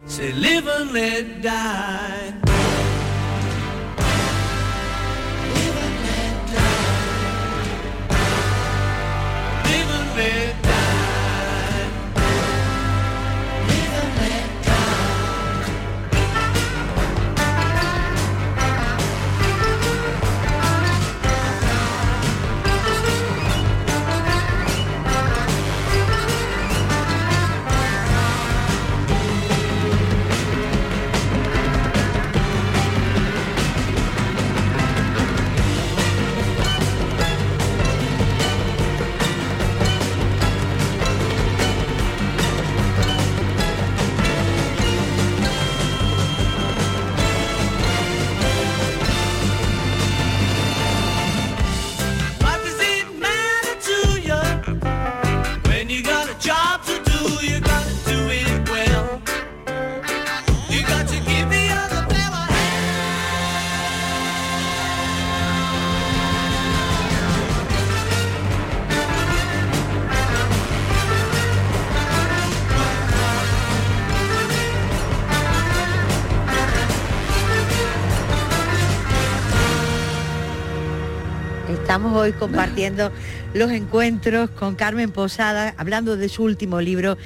[82.05, 83.11] Estamos hoy compartiendo
[83.55, 87.17] los encuentros con Carmen Posada, hablando de su último libro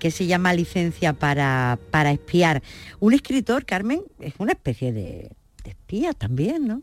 [0.00, 2.60] que se llama Licencia para, para espiar.
[2.98, 5.30] Un escritor, Carmen, es una especie de,
[5.64, 6.82] espía también, ¿no?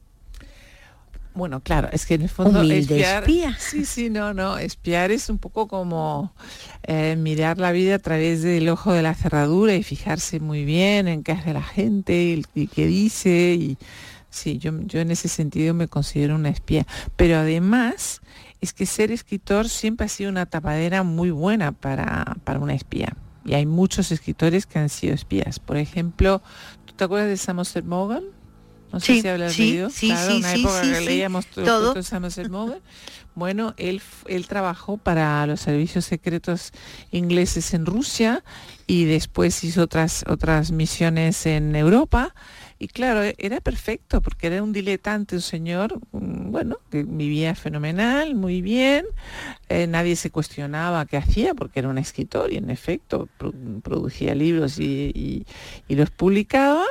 [1.34, 3.58] Bueno, claro, es que en el fondo espiar, espía.
[3.60, 4.58] Sí, sí, no, no.
[4.58, 6.34] Espiar es un poco como
[6.84, 11.10] eh, mirar la vida a través del ojo de la cerradura y fijarse muy bien
[11.10, 13.78] en qué hace la gente y qué dice y
[14.32, 16.88] Sí, yo, yo en ese sentido me considero una espía.
[17.16, 18.22] Pero además
[18.62, 23.16] es que ser escritor siempre ha sido una tapadera muy buena para, para una espía.
[23.46, 25.60] Y hay muchos escritores que han sido espías.
[25.60, 26.42] Por ejemplo,
[26.86, 28.24] ¿tú te acuerdas de Samuel Morgan?
[28.94, 29.90] No sé si hablas sí, leído.
[29.90, 31.96] Sí, claro, una época que leíamos todo,
[32.50, 32.80] Morgan.
[33.34, 36.72] Bueno, él, él trabajó para los servicios secretos
[37.12, 38.44] ingleses en Rusia
[38.88, 42.34] y después hizo otras, otras misiones en Europa
[42.82, 47.54] y claro, e-, era perfecto porque era un diletante, un señor, mm, bueno, que vivía
[47.54, 49.06] fenomenal, muy bien,
[49.70, 53.30] eh, nadie se cuestionaba qué hacía porque era un escritor y en efecto
[53.84, 55.46] producía libros y,
[55.90, 56.86] los publicaba.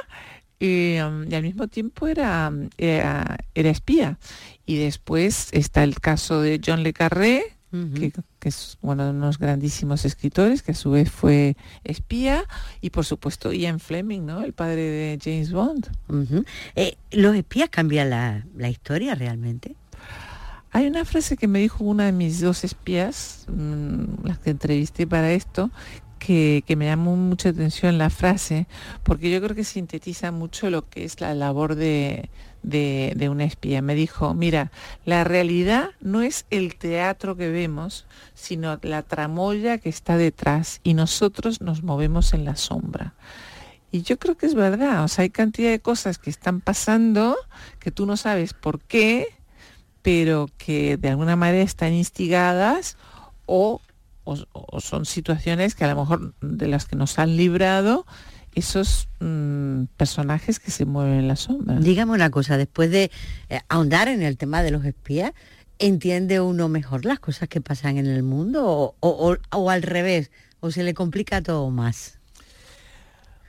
[0.63, 4.19] Um, y, al mismo tiempo era, era, espía.
[4.67, 8.13] Y después está el caso de John Le Carré, que,
[8.49, 12.45] es uno de unos grandísimos escritores, que a su vez fue espía,
[12.81, 14.43] y por supuesto Ian Fleming, ¿no?
[14.43, 15.89] El padre de James Bond.
[16.75, 19.77] Eh, ¿Los espías cambian la, historia realmente?
[20.73, 25.07] Hay una frase que me dijo una de mis dos espías, mm, las que entrevisté
[25.07, 25.71] para esto,
[26.21, 28.67] que, me llamó mucha atención la frase,
[29.03, 32.29] porque yo creo que sintetiza mucho lo que es la labor de,
[32.63, 33.83] de, una espía.
[33.83, 34.71] Me dijo, mira,
[35.05, 40.95] la realidad no es el teatro que vemos, sino la tramoya que está detrás y
[40.95, 43.15] nosotros nos movemos en la sombra.
[43.91, 47.37] Y yo creo que es verdad, o sea, hay cantidad de cosas que están pasando
[47.81, 49.27] que tú no sabes por qué,
[50.03, 52.97] pero que de alguna manera están instigadas
[53.47, 53.81] o
[54.53, 58.07] o, son situaciones que a lo mejor de las que nos han librado
[58.55, 61.79] esos mm, personajes que se mueven en la sombra.
[61.79, 63.11] Dígame una cosa, después de
[63.49, 65.33] eh, ahondar en el tema de los espías,
[65.79, 70.31] ¿entiende uno mejor las cosas que pasan en el mundo o al revés?
[70.61, 72.20] ¿O se le complica todo más?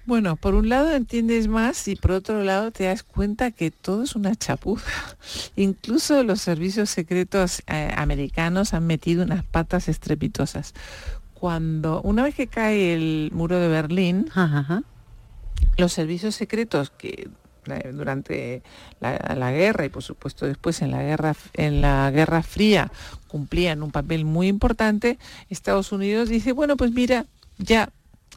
[0.06, 4.04] Bueno, por un lado entiendes más y por otro lado te das cuenta que todo
[4.04, 4.90] es una chapuza.
[5.56, 10.74] Incluso los servicios secretos eh, americanos han metido unas patas estrepitosas.
[11.36, 14.30] Cuando una vez que cae el muro de Berlín,
[15.78, 17.30] los servicios secretos que
[17.94, 18.64] durante
[19.00, 22.92] la, guerra y por supuesto después en la guerra en la guerra fría
[23.28, 27.28] cumplían un papel muy importante Estados Unidos dice bueno pues mira
[27.60, 27.92] ya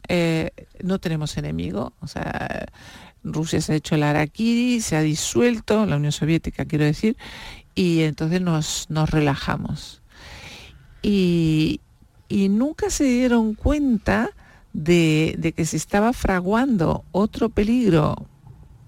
[0.07, 0.51] eh,
[0.83, 2.65] no tenemos enemigo o sea
[3.23, 7.17] Rusia se ha hecho el Araquiri se ha disuelto la Unión Soviética quiero decir
[7.73, 10.01] y entonces nos, nos relajamos
[11.01, 11.81] y,
[12.29, 14.29] y nunca se dieron cuenta
[14.73, 18.27] de, de, que se estaba fraguando otro peligro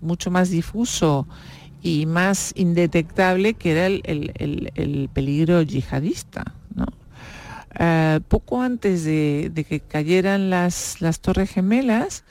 [0.02, 1.28] mucho más difuso
[1.82, 6.54] y más indetectable que era el, peligro yihadista.
[7.80, 12.24] Eh, poco antes de, que cayeran las, las, Torres Gemelas,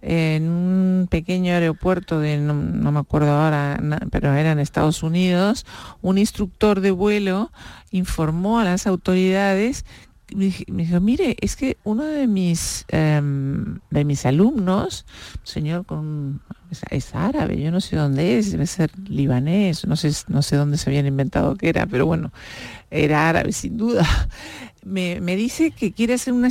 [0.00, 3.80] en un pequeño aeropuerto de, no, me acuerdo ahora,
[4.10, 5.66] pero era en Estados Unidos,
[6.02, 7.50] un instructor de vuelo
[7.90, 9.84] informó a las autoridades
[10.34, 10.52] me,
[10.84, 15.06] dijo, mire, es que uno de mis, em, de mis alumnos,
[15.42, 16.40] señor con,
[16.90, 20.76] es, árabe, yo no sé dónde es, debe ser libanés, no sé, no sé dónde
[20.76, 22.32] se habían inventado que era, pero bueno,
[22.90, 24.06] era árabe sin duda.
[24.84, 26.48] Me, dice que quiere hacer una,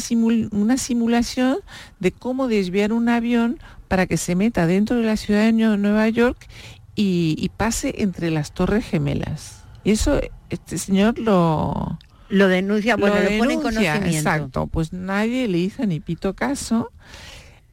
[0.52, 1.58] una simulación
[2.00, 3.58] de cómo desviar un avión
[3.88, 6.48] para que se meta dentro de la ciudad de Nueva York
[6.96, 9.64] y, y pase entre las torres gemelas.
[9.84, 10.20] Y eso,
[10.50, 11.98] este señor lo,
[12.30, 14.08] lo denuncia, bueno, lo, pone en conocimiento.
[14.08, 16.92] Exacto, pues nadie le hizo ni pito caso.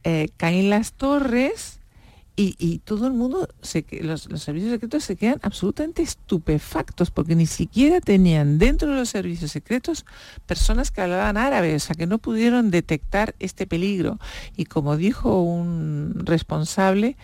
[0.03, 1.79] Eh, caen las torres
[2.37, 7.45] y, todo el mundo, se, los, los, servicios secretos se quedan absolutamente estupefactos porque ni
[7.45, 10.05] siquiera tenían dentro de los servicios secretos
[10.45, 14.19] personas que hablaban árabe, o sea, que no pudieron detectar este peligro.
[14.57, 17.15] Y como dijo un responsable,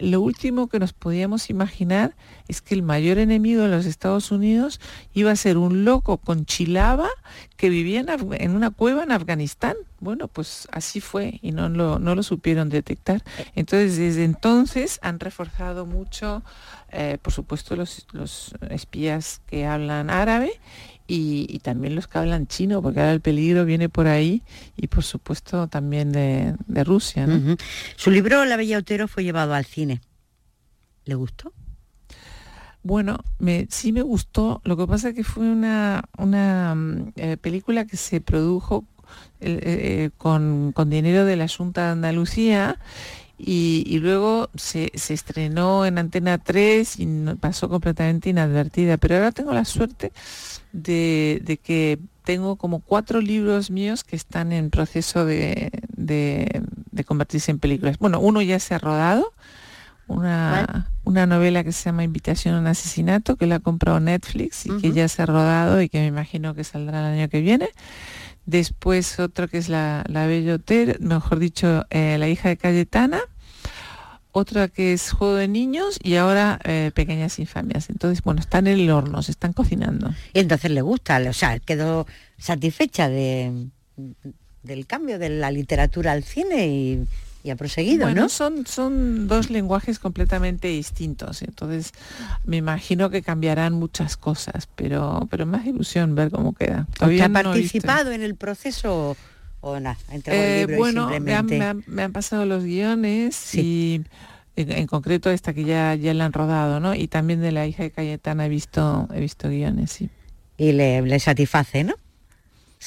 [0.00, 2.14] lo último que nos podíamos imaginar
[2.48, 4.80] es que el mayor enemigo de los Estados Unidos
[5.12, 7.08] iba a ser un loco con chilaba
[7.56, 8.04] que vivía
[8.38, 9.76] en, una cueva en Afganistán.
[10.00, 13.22] Bueno, pues así fue y no lo, no lo supieron detectar.
[13.54, 16.42] Entonces, desde entonces han reforzado mucho,
[16.90, 20.60] eh, por supuesto, los, los espías que hablan árabe
[21.06, 24.42] y, también los que hablan chino, porque ahora el peligro viene por ahí
[24.76, 27.26] y por supuesto también de, Rusia.
[27.96, 30.00] Su libro La Bella Otero fue llevado al cine.
[31.04, 31.52] ¿Le gustó?
[32.82, 34.60] Bueno, me, sí me gustó.
[34.64, 38.84] Lo que pasa es que fue una, una mm, eh, película que se produjo
[39.40, 42.78] eh, eh, con, con dinero de la Junta de Andalucía
[43.36, 47.06] y, luego se, estrenó en Antena 3 y
[47.40, 48.96] pasó completamente inadvertida.
[48.96, 50.12] Pero ahora tengo la suerte
[50.72, 55.72] de, que tengo como cuatro libros míos que están en proceso de,
[57.06, 57.98] convertirse en películas.
[57.98, 59.32] Bueno, uno ya se ha rodado,
[60.06, 64.66] una, una, novela que se llama Invitación a un asesinato, que la ha comprado Netflix
[64.66, 67.40] y que ya se ha rodado y que me imagino que saldrá el año que
[67.40, 67.70] viene.
[68.46, 73.20] Después otro que es la, la Belloter, mejor dicho, eh, la hija de Cayetana.
[74.32, 77.88] Otra que es Juego de Niños y ahora eh, Pequeñas Infamias.
[77.88, 80.12] Entonces, bueno, están en el horno, se están cocinando.
[80.32, 83.68] Y entonces le gusta, o sea, quedó satisfecha de,
[84.64, 87.04] del cambio de la literatura al cine y
[87.44, 91.92] y ha proseguido, bueno, Son, son dos lenguajes completamente distintos, entonces
[92.46, 96.86] me imagino que cambiarán muchas cosas, pero, pero más ilusión ver cómo queda.
[97.00, 99.14] ¿Ha participado en el proceso
[99.60, 99.98] o nada?
[100.24, 104.02] Eh, bueno, me han, pasado los guiones y
[104.56, 106.94] en, concreto esta que ya, ya la han rodado, ¿no?
[106.94, 110.08] Y también de la hija de Cayetana he visto, he visto guiones, sí.
[110.56, 111.94] Y le, le satisface, ¿no?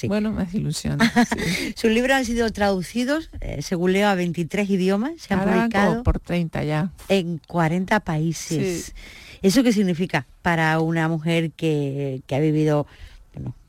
[0.06, 1.00] Bueno, más ilusión.
[1.76, 5.14] Sus libros han sido traducidos, eh, según leo, a 23 idiomas.
[5.18, 6.92] Se han publicado por 30 ya.
[7.10, 8.94] En 40 países.
[9.42, 12.86] ¿Eso qué significa para una mujer que, ha vivido,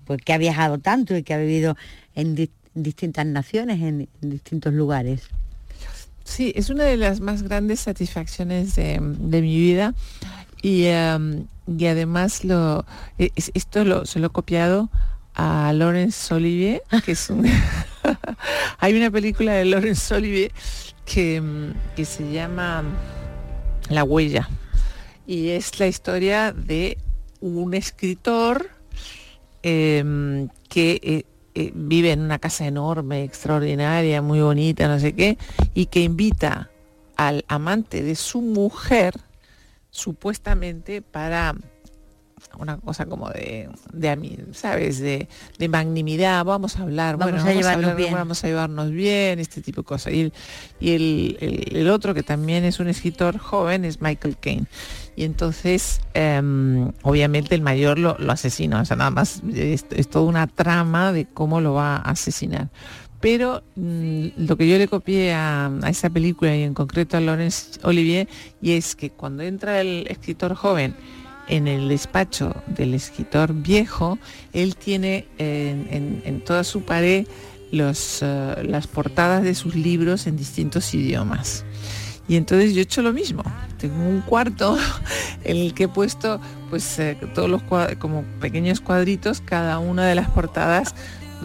[0.05, 1.76] pues que ha viajado tanto y que ha vivido
[2.14, 5.22] en, distintas naciones, en, distintos lugares?
[6.24, 9.95] Sí, es una de las más grandes satisfacciones de, mi vida
[10.61, 12.85] y, em, y además lo,
[13.16, 14.91] esto lo, se lo he copiado
[15.39, 17.47] a Laurence Olivier, que es un...
[18.78, 20.53] Hay una película de Laurence Olivier
[21.07, 22.82] que, que se llama
[23.89, 24.49] La huella.
[25.26, 26.99] Y es la historia de
[27.41, 28.68] un escritor
[29.62, 31.24] em, que eh,
[31.55, 35.39] eh, vive en una casa enorme, extraordinaria, muy bonita, no sé qué,
[35.72, 36.70] y que invita
[37.16, 39.14] al amante de su mujer,
[39.91, 41.55] supuestamente, para
[42.59, 44.99] una cosa como de, de ¿sabes?
[44.99, 45.28] De,
[45.59, 48.12] de, magnimidad, vamos a hablar, vamos bueno, a vamos, a hablar, bien.
[48.12, 50.12] vamos a llevarnos bien, este tipo de cosas.
[50.12, 50.32] Y, el,
[50.80, 54.66] y el, el, otro que también es un escritor joven es Michael Caine.
[55.16, 60.09] Y entonces, em, obviamente el mayor lo, lo, asesina, o sea, nada más es, es
[60.09, 62.68] toda una trama de cómo lo va a asesinar
[63.20, 67.80] pero mm, lo que yo le copié a, esa película y en concreto a Laurence
[67.82, 68.28] Olivier,
[68.61, 70.95] y es que cuando entra el escritor joven
[71.49, 74.19] en el despacho del escritor viejo,
[74.53, 77.27] él tiene en, toda su pared
[77.73, 81.65] eh, las portadas de sus libros en distintos idiomas.
[82.29, 83.43] Y entonces yo he hecho lo mismo.
[83.79, 84.77] Tengo un cuarto
[85.45, 87.63] en el que he puesto pues eh, todos los
[87.99, 90.95] como pequeños cuadritos, cada una de las portadas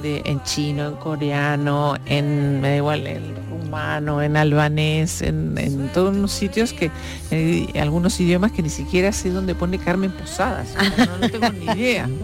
[0.04, 6.32] en chino, en coreano, en me da igual, en rumano, en albanés, en, todos los
[6.32, 6.92] sitios que,
[7.32, 10.76] eh, algunos idiomas que ni siquiera sé dónde pone Carmen Posadas.
[11.22, 12.10] no tengo ni idea.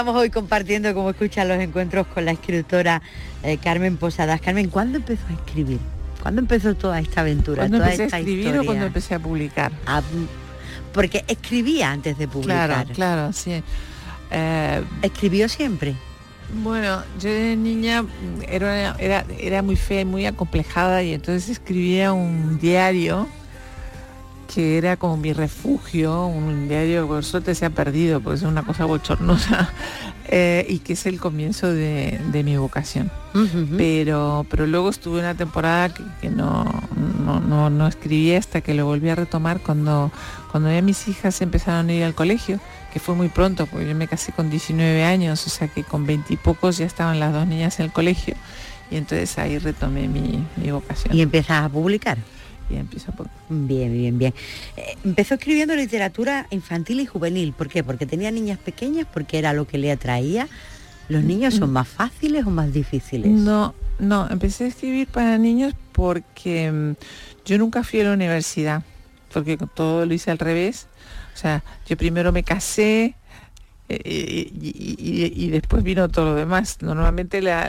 [0.00, 3.02] Estamos hoy compartiendo, como escuchan, los encuentros con la escritora
[3.42, 4.40] eh, Carmen Posadas.
[4.40, 5.78] Carmen, ¿cuándo empezó a escribir?
[6.22, 7.64] ¿Cuándo empezó toda esta aventura?
[7.64, 9.70] ¿Cuándo toda empecé a escribir o cuando empecé a publicar?
[9.84, 10.00] Ah,
[10.94, 12.86] porque escribía antes de publicar.
[12.86, 13.62] Claro, claro, sí.
[14.30, 15.94] Eh, ¿Escribió siempre?
[16.62, 18.02] Bueno, yo de niña
[18.48, 23.28] era, era, era muy fea y muy acomplejada y entonces escribía un diario
[24.52, 28.42] que era como mi refugio, un diario que por suerte se ha perdido, porque es
[28.42, 29.72] una cosa bochornosa,
[30.28, 33.12] eh, y que es el comienzo de, mi vocación.
[33.76, 36.64] pero, pero luego estuve una temporada que, no,
[37.24, 40.10] no, no, escribí hasta que lo volví a retomar cuando,
[40.50, 42.58] cuando ya mis hijas empezaron a ir al colegio,
[42.92, 46.06] que fue muy pronto, porque yo me casé con 19 años, o sea que con
[46.06, 48.34] 20 y pocos ya estaban las dos niñas en el colegio,
[48.90, 51.16] y entonces ahí retomé mi, mi vocación.
[51.16, 52.18] ¿Y empezás a publicar?
[52.70, 53.28] Y empiezo por...
[53.48, 54.34] Bien, bien, bien.
[54.76, 57.52] Eh, empezó escribiendo literatura infantil y juvenil.
[57.52, 57.82] ¿Por qué?
[57.82, 60.48] Porque tenía niñas pequeñas, porque era lo que le atraía.
[61.08, 63.32] ¿Los niños son más fáciles o más difíciles?
[63.32, 66.92] No, no, empecé a escribir para niños porque mm,
[67.44, 68.84] yo nunca fui a la universidad,
[69.32, 70.86] porque todo lo hice al revés.
[71.34, 73.16] O sea, yo primero me casé,
[73.90, 76.78] eh, y, después vino todo lo demás.
[76.80, 77.68] Normalmente la,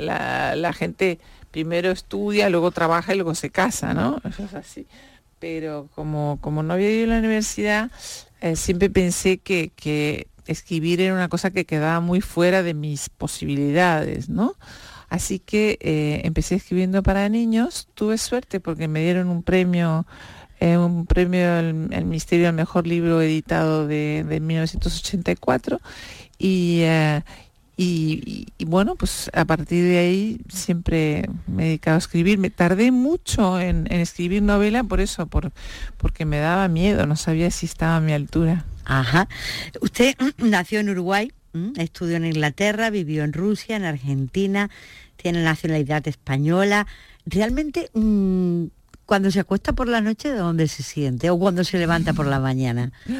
[0.55, 1.19] la gente
[1.51, 4.19] primero estudia, luego trabaja y luego se casa, ¿no?
[4.27, 4.87] Eso es así.
[5.39, 7.91] Pero como, como no había ido a la universidad,
[8.39, 13.09] eh, siempre pensé que, que escribir era una cosa que quedaba muy fuera de mis
[13.09, 14.55] posibilidades, ¿no?
[15.09, 20.05] Así que eh, empecé escribiendo para niños, tuve suerte porque me dieron un premio,
[20.61, 25.81] eh, un premio al, Ministerio del Mejor Libro Editado de, de 1984
[26.39, 26.83] y,
[27.77, 32.37] y, bueno, pues a partir de ahí siempre me he dedicado a escribir.
[32.37, 35.51] Me tardé mucho en, escribir novela por eso, por,
[35.97, 38.65] porque me daba miedo, no sabía si estaba a mi altura.
[38.85, 39.27] Ajá.
[39.81, 41.31] Usted nació en Uruguay,
[41.75, 44.69] estudió en Inglaterra, vivió en Rusia, en Argentina,
[45.15, 46.85] tiene nacionalidad española.
[47.25, 48.65] Realmente, mm,
[49.11, 51.29] cuando se acuesta por la noche, ¿de dónde se siente?
[51.31, 52.93] ¿O cuando se levanta por la mañana?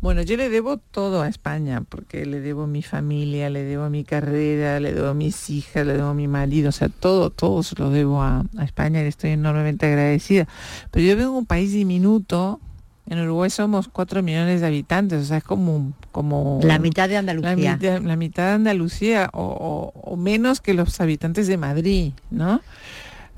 [0.00, 4.04] Bueno, yo le debo todo a España, porque le debo mi familia, le debo mi
[4.04, 7.74] carrera, le debo mis hijas, le debo a mi marido, o sea, todo, todo se
[7.80, 10.46] lo debo a, España y estoy enormemente agradecida.
[10.92, 12.60] Pero yo vengo de un país diminuto,
[13.10, 15.94] en Uruguay somos cuatro millones de habitantes, o sea, es como...
[16.12, 17.76] como la mitad de Andalucía.
[18.04, 22.60] La mitad, de Andalucía, o, menos que los habitantes de Madrid, ¿no?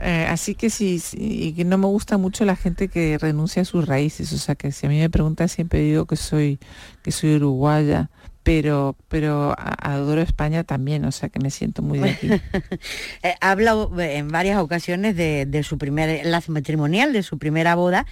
[0.02, 3.62] Eh, así que sí, sí, y que no me gusta mucho la gente que renuncia
[3.62, 4.32] a sus raíces.
[4.32, 6.58] O sea que si a mí me preguntan siempre digo que soy,
[7.02, 8.10] que soy uruguaya
[8.42, 12.28] pero pero adoro España también, o sea que me siento muy de aquí.
[13.22, 17.74] Eh, ha hablado eh, en varias ocasiones de, su primer enlace matrimonial, de su primera
[17.74, 18.06] boda,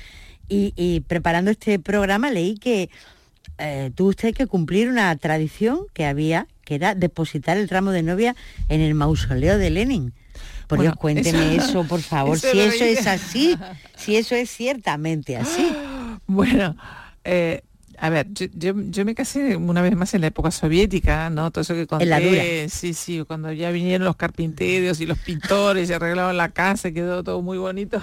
[0.50, 2.88] y, preparando este programa leí que
[3.58, 8.02] eh, tuvo usted que cumplir una tradición que había, que era depositar el ramo de
[8.02, 8.34] novia
[8.68, 10.14] en el mausoleo de Lenin.
[10.68, 13.58] Por Dios, cuénteme eso, por favor, si eso es así,
[13.96, 15.74] si eso es ciertamente así.
[16.30, 16.76] Bueno,
[17.24, 17.62] eh,
[17.96, 21.50] a ver, yo, yo, me casé una vez más en la época soviética, ¿no?
[21.50, 25.92] Todo eso que conté, sí, sí, cuando ya vinieron los carpinteros y los pintores y
[25.94, 28.00] arreglaban la casa, quedó todo muy bonito.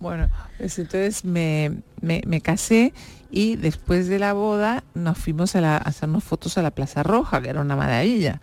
[0.00, 2.94] Bueno, pues entonces me, me, casé
[3.30, 7.50] y después de la boda nos fuimos a, hacernos fotos a la Plaza Roja, que
[7.50, 8.40] era una maravilla.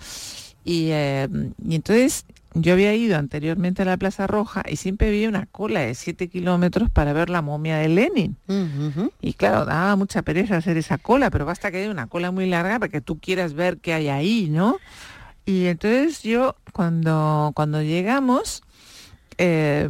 [0.64, 1.28] Y, eh,
[1.68, 2.26] y entonces
[2.62, 6.28] yo había ido anteriormente a la Plaza Roja y siempre había una cola de 7
[6.28, 8.36] kilómetros para ver la momia de Lenin.
[9.22, 12.48] Y claro, daba mucha pereza hacer esa cola, pero basta que haya una cola muy
[12.48, 14.78] larga para que tú quieras ver qué hay ahí, ¿no?
[15.46, 18.64] Y entonces yo, cuando, cuando llegamos,
[19.38, 19.90] eh,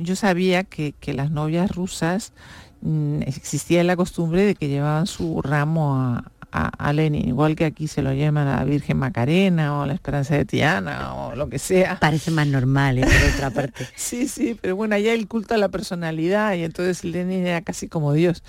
[0.00, 2.32] yo sabía que, que, las novias rusas
[2.80, 7.86] mm, existía la costumbre de que llevaban su ramo a, a, Lenin, igual que aquí
[7.86, 11.48] se lo llaman a la Virgen Macarena o a la Esperanza de Tiana o lo
[11.48, 11.98] que sea.
[12.00, 13.02] Parece más normal, ¿eh?
[13.02, 13.86] por otra parte.
[13.96, 17.88] sí, sí, pero bueno, allá el culto a la personalidad y entonces Lenin era casi
[17.88, 18.42] como Dios.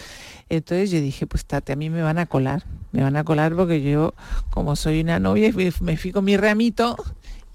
[0.50, 3.56] Entonces yo dije, pues tate, a mí me van a colar, me van a colar
[3.56, 4.14] porque yo,
[4.50, 6.96] como soy una novia, me fui con mi ramito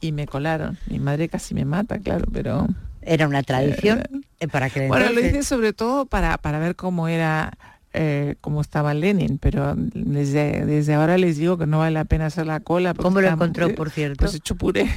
[0.00, 0.78] y me colaron.
[0.86, 2.66] Mi madre casi me mata, claro, pero...
[3.02, 4.88] Era una tradición eh, eh, para que...
[4.88, 7.56] Bueno, lo hice sobre todo para, para ver cómo era
[7.98, 12.26] eh, como estaba Lenin, pero desde, desde ahora les digo que no vale la pena
[12.26, 12.92] hacer la cola.
[12.92, 14.26] ¿Cómo lo encontró, por cierto?
[14.26, 14.86] Pues hecho puré,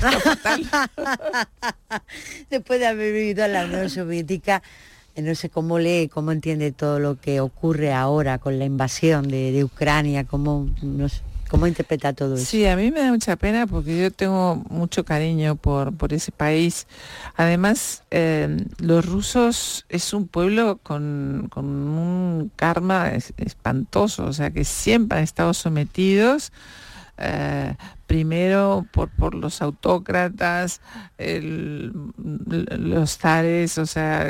[2.49, 4.61] Después de haber vivido en la Unión Soviética,
[5.15, 9.29] eh, no sé cómo lee, cómo entiende todo lo que ocurre ahora con la invasión
[9.29, 11.21] de, de Ucrania, cómo, no sé.
[11.49, 12.45] ¿Cómo interpreta todo eso?
[12.45, 16.31] Sí, a mí me da mucha pena porque yo tengo mucho cariño por, por ese
[16.31, 16.85] país.
[17.35, 25.17] Además, eh, los rusos es un pueblo con, un karma espantoso, o sea que siempre
[25.17, 26.51] han estado sometidos
[27.17, 27.75] eh,
[28.09, 30.81] primero por, por los autócratas,
[32.17, 34.27] los zares, o sea,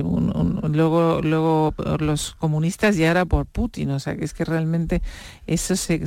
[0.00, 5.02] luego, luego por los comunistas y ahora por Putin, o sea, es que realmente
[5.46, 6.02] eso se,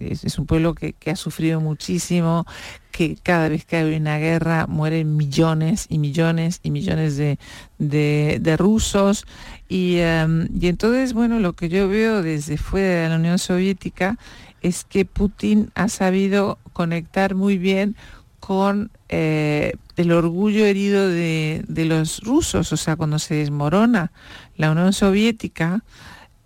[0.00, 2.46] es, un pueblo que, ha sufrido muchísimo,
[2.90, 7.38] que cada vez que hay una guerra mueren millones y millones y millones de,
[7.78, 9.24] de, rusos.
[9.68, 14.18] Y, em, y entonces, bueno, lo que yo veo desde fuera de la Unión Soviética
[14.64, 17.96] es que Putin ha sabido conectar muy bien
[18.40, 24.10] con eh, el orgullo herido de, los rusos, o sea, cuando se desmorona
[24.56, 25.84] la Unión Soviética,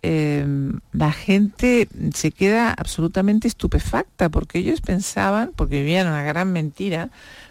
[0.03, 7.11] em, la gente se queda absolutamente estupefacta porque ellos pensaban, porque vivían una gran mentira,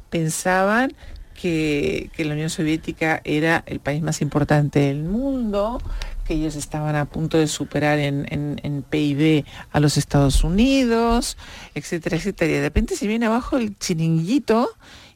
[0.10, 0.94] pensaban
[1.34, 5.80] que, que, la Unión Soviética era el país más importante del mundo,
[6.28, 11.38] que ellos estaban a punto de superar en, PIB a los Estados Unidos,
[11.74, 12.52] etcétera, etcétera.
[12.52, 14.70] Y de repente se viene abajo el chiringuito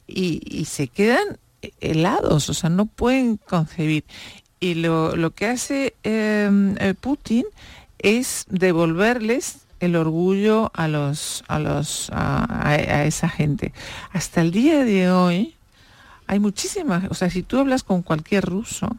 [0.06, 1.38] y, se quedan
[1.80, 4.04] helados, o sea, no pueden concebir.
[4.58, 7.44] Y lo, que hace em, eh, Putin
[7.98, 13.72] es devolverles el orgullo a los a los a, esa gente.
[14.12, 15.56] Hasta el día de hoy
[16.26, 18.96] hay muchísimas, o sea, si tú hablas con cualquier ruso,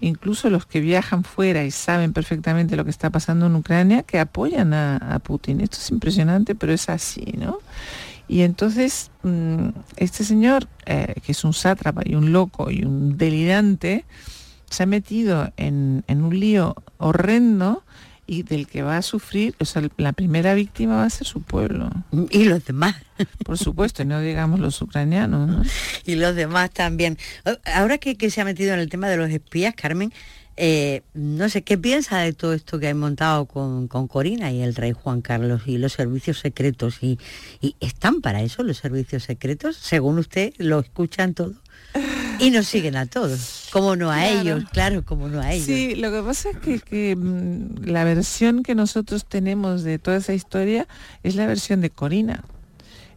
[0.00, 4.18] incluso los que viajan fuera y saben perfectamente lo que está pasando en Ucrania, que
[4.18, 5.60] apoyan a, Putin.
[5.60, 7.58] Esto es impresionante, pero es así, ¿no?
[8.28, 13.16] Y entonces, mm, este señor, eh, que es un sátrapa y un loco y un
[13.16, 14.04] delirante,
[14.70, 17.82] se ha metido en, en un lío horrendo
[18.28, 21.40] y del que va a sufrir, o sea, la primera víctima va a ser su
[21.40, 21.90] pueblo.
[22.30, 22.94] Y los demás.
[23.44, 25.66] Por supuesto, no digamos los ucranianos.
[26.04, 27.16] Y los demás también.
[27.64, 30.12] Ahora que, se ha metido en el tema de los espías, Carmen,
[30.58, 34.74] eh, no sé, ¿qué piensa de todo esto que ha montado con, Corina y el
[34.74, 36.98] rey Juan Carlos y los servicios secretos?
[37.00, 37.18] Y,
[37.62, 39.76] ¿Y están para eso los servicios secretos?
[39.76, 41.54] Según usted, lo escuchan todo.
[42.38, 45.66] Y nos siguen a todos, como no a ellos, claro, como no a ellos.
[45.66, 50.34] Sí, lo que pasa es que, mm, la versión que nosotros tenemos de toda esa
[50.34, 50.86] historia
[51.22, 52.44] es la versión de Corina.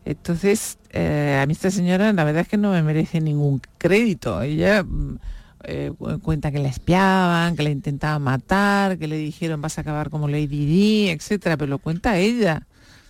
[0.05, 4.41] Entonces, eh, a mí esta señora la verdad es que no me merece ningún crédito.
[4.41, 5.19] Ella mm,
[5.65, 5.91] eh,
[6.23, 10.27] cuenta que la espiaban, que la intentaban matar, que le dijeron vas a acabar como
[10.27, 12.65] Lady Di, etcétera, pero lo cuenta ella.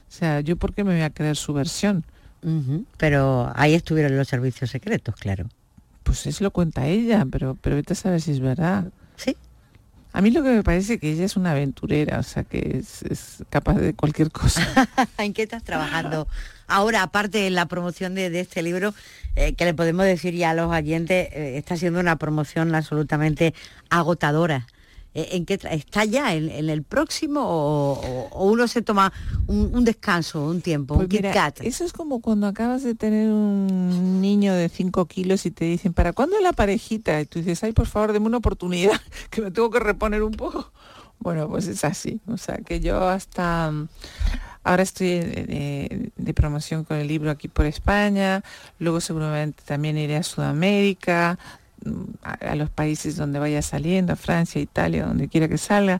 [0.09, 2.03] O sea, yo por qué me voy a creer su versión.
[2.97, 5.47] Pero ahí estuvieron los servicios secretos, claro.
[6.11, 8.91] Pues eso lo cuenta ella, pero, pero vete a saber si es verdad.
[9.15, 9.37] Sí.
[10.11, 13.01] A mí lo que me parece que ella es una aventurera, o sea, que es,
[13.03, 14.61] es capaz de cualquier cosa.
[15.17, 16.27] ¿En qué estás trabajando?
[16.67, 18.93] Ahora, aparte de la promoción de, de este libro,
[19.37, 23.53] eh, que le podemos decir ya a los oyentes, eh, está siendo una promoción absolutamente
[23.89, 24.67] agotadora.
[25.13, 29.11] Eh, ¿En qué ¿Está ya en, en el próximo o, uno se toma
[29.47, 31.59] un, un descanso, un tiempo, un Pues Kit mira, Kat?
[31.61, 35.93] eso es como cuando acabas de tener un niño de 5 kilos y te dicen,
[35.93, 37.19] ¿para cuándo la parejita?
[37.19, 38.99] Y tú dices, ay, por favor, deme una oportunidad,
[39.29, 40.71] que me tengo que reponer un poco.
[41.19, 42.19] Bueno, pues es así.
[42.27, 43.71] O sea, que yo hasta...
[44.63, 48.43] Ahora estoy de, de promoción con el libro aquí por España,
[48.77, 51.39] luego seguramente también iré a Sudamérica,
[52.23, 55.99] a, a los países donde vaya saliendo, a Francia, Italia, donde quiera que salga.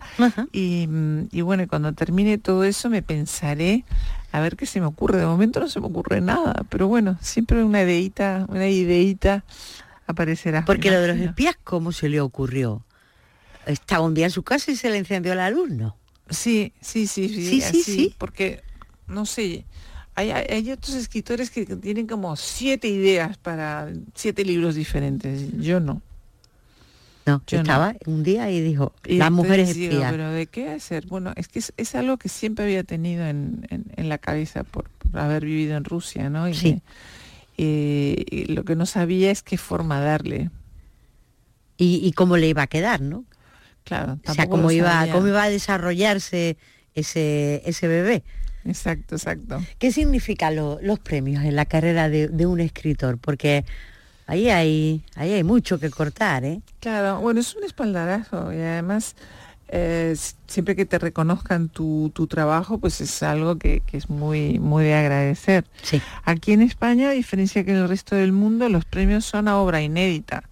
[0.51, 0.87] Y,
[1.31, 3.83] y bueno, cuando termine todo eso me pensaré
[4.31, 5.17] a ver qué se me ocurre.
[5.19, 9.43] De momento no se me ocurre nada, pero bueno, siempre una ideita, una ideita
[10.07, 10.65] aparecerá.
[10.65, 12.83] Porque lo de los espías, ¿cómo se le ocurrió?
[13.65, 15.95] Estaba un día en su casa y se le encendió la luz, ¿no?
[16.29, 18.15] Sí, sí, sí, sí, Sí, sí, así, sí.
[18.17, 18.61] porque,
[19.07, 19.65] no sé,
[20.15, 25.51] hay, otros escritores que tienen como siete ideas para siete libros diferentes.
[25.59, 26.01] Yo no.
[27.25, 27.61] No, Yo no.
[27.61, 30.11] estaba un día y dijo, Y las mujeres entonces digo, espías.
[30.11, 31.05] pero ¿de qué hacer?
[31.05, 34.63] Bueno, es que es, es algo que siempre había tenido en, en- en la cabeza
[34.63, 36.49] por, por haber vivido en Rusia, ¿no?
[36.49, 36.81] Y, Sí.
[37.57, 40.49] eh, y lo que no sabía es qué forma darle.
[41.77, 43.23] Y, y cómo le iba a quedar, ¿no?
[43.83, 46.57] Claro, O sea, cómo iba, cómo iba a desarrollarse
[46.95, 48.23] ese, ese bebé.
[48.65, 49.61] Exacto, exacto.
[49.79, 53.17] ¿Qué significan lo- los premios en la carrera de, de un escritor?
[53.17, 53.65] Porque
[54.27, 56.61] ahí hay, ahí hay mucho que cortar, ¿eh?
[56.79, 59.15] Claro, bueno, es un espaldarazo y además
[59.73, 60.15] eh,
[60.47, 64.83] siempre que te reconozcan tu, tu trabajo, pues es algo que, que es muy, muy
[64.83, 65.65] de agradecer.
[65.81, 66.01] Sí.
[66.23, 69.57] Aquí en España, a diferencia que en el resto del mundo, los premios son a
[69.57, 70.43] obra inédita.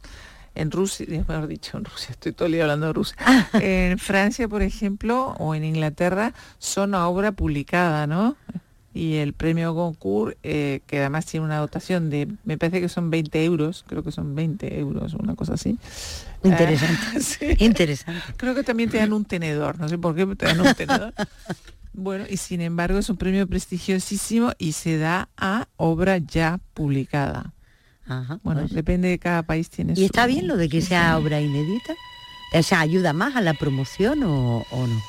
[0.56, 3.16] En Rusia, mejor dicho, en Rusia, estoy todo el día hablando de Rusia.
[3.54, 8.36] En Francia, por ejemplo, o en Inglaterra, son a obra publicada, ¿no?
[8.94, 13.12] Y el premio Goncourt, eh, que además tiene una dotación de, me parece que son
[13.12, 15.78] 20 euros, creo que son 20 euros, una cosa así.
[16.44, 17.18] Interesante.
[17.18, 17.22] Eh,
[17.58, 17.64] sí.
[17.64, 18.22] Interesante.
[18.36, 21.14] Creo que también te dan un tenedor, no sé por qué, te dan un tenedor.
[21.94, 27.54] Bueno, y sin embargo es un premio prestigiosísimo y se da a obra ya publicada.
[28.10, 28.74] Ajá, Bueno, pues.
[28.74, 31.94] depende de cada país tiene ¿Y está bien lo de que sea obra inédita?
[32.54, 35.02] O sea, ¿ayuda más a la promoción o, o no?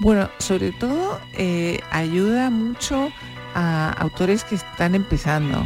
[0.00, 3.10] Bueno, sobre todo eh, ayuda mucho
[3.54, 5.64] a autores que están empezando.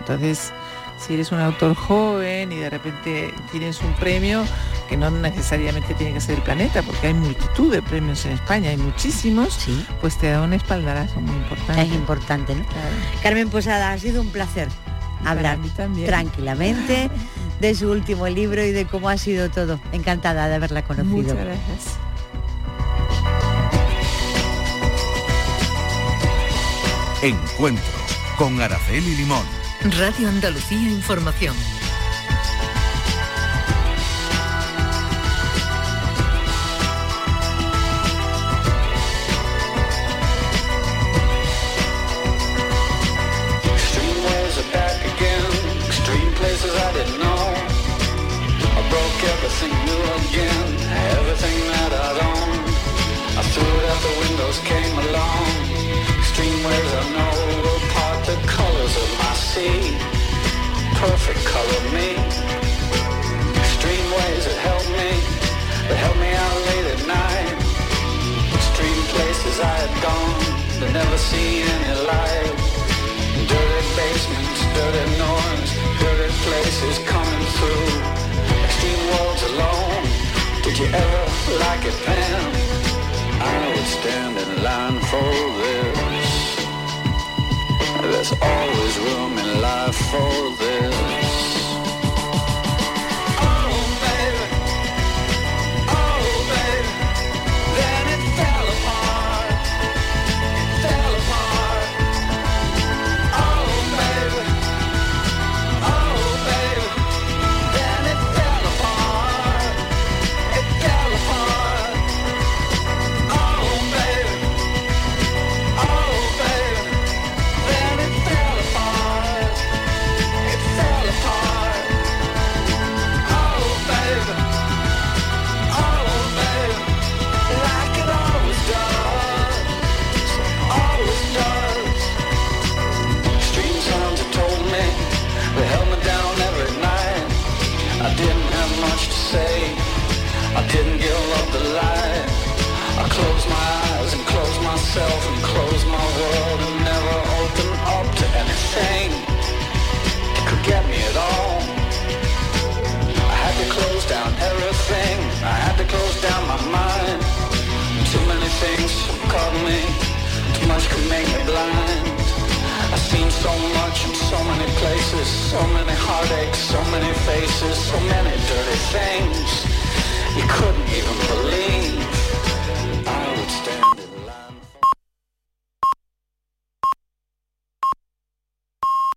[0.00, 0.52] Entonces,
[0.98, 4.44] si eres un autor joven y de repente tienes un premio,
[4.88, 8.70] que no necesariamente tiene que ser el planeta, porque hay multitud de premios en España,
[8.70, 11.82] hay muchísimos, Sí, pues te da un espaldarazo muy importante.
[11.82, 12.64] es importante, ¿no?
[12.64, 12.96] Claro.
[13.22, 14.68] Carmen Posada, ha sido un placer
[15.24, 15.58] hablar
[16.06, 17.10] tranquilamente
[17.60, 19.80] de su último libro y de cómo ha sido todo.
[19.92, 21.16] Encantada de haberla conocido.
[21.16, 21.98] Muchas gracias.
[27.22, 27.84] Encuentros
[28.36, 29.44] con Araceli Limón.
[29.98, 31.54] Radio Andalucía Información.
[60.98, 62.10] Perfect color me.
[63.54, 65.10] Extreme ways that help me.
[65.86, 67.54] That help me out late at night.
[68.58, 70.42] Extreme places I had gone.
[70.80, 72.50] That never see any light.
[73.46, 75.70] Dirty basements, dirty noise,
[76.02, 76.27] dirty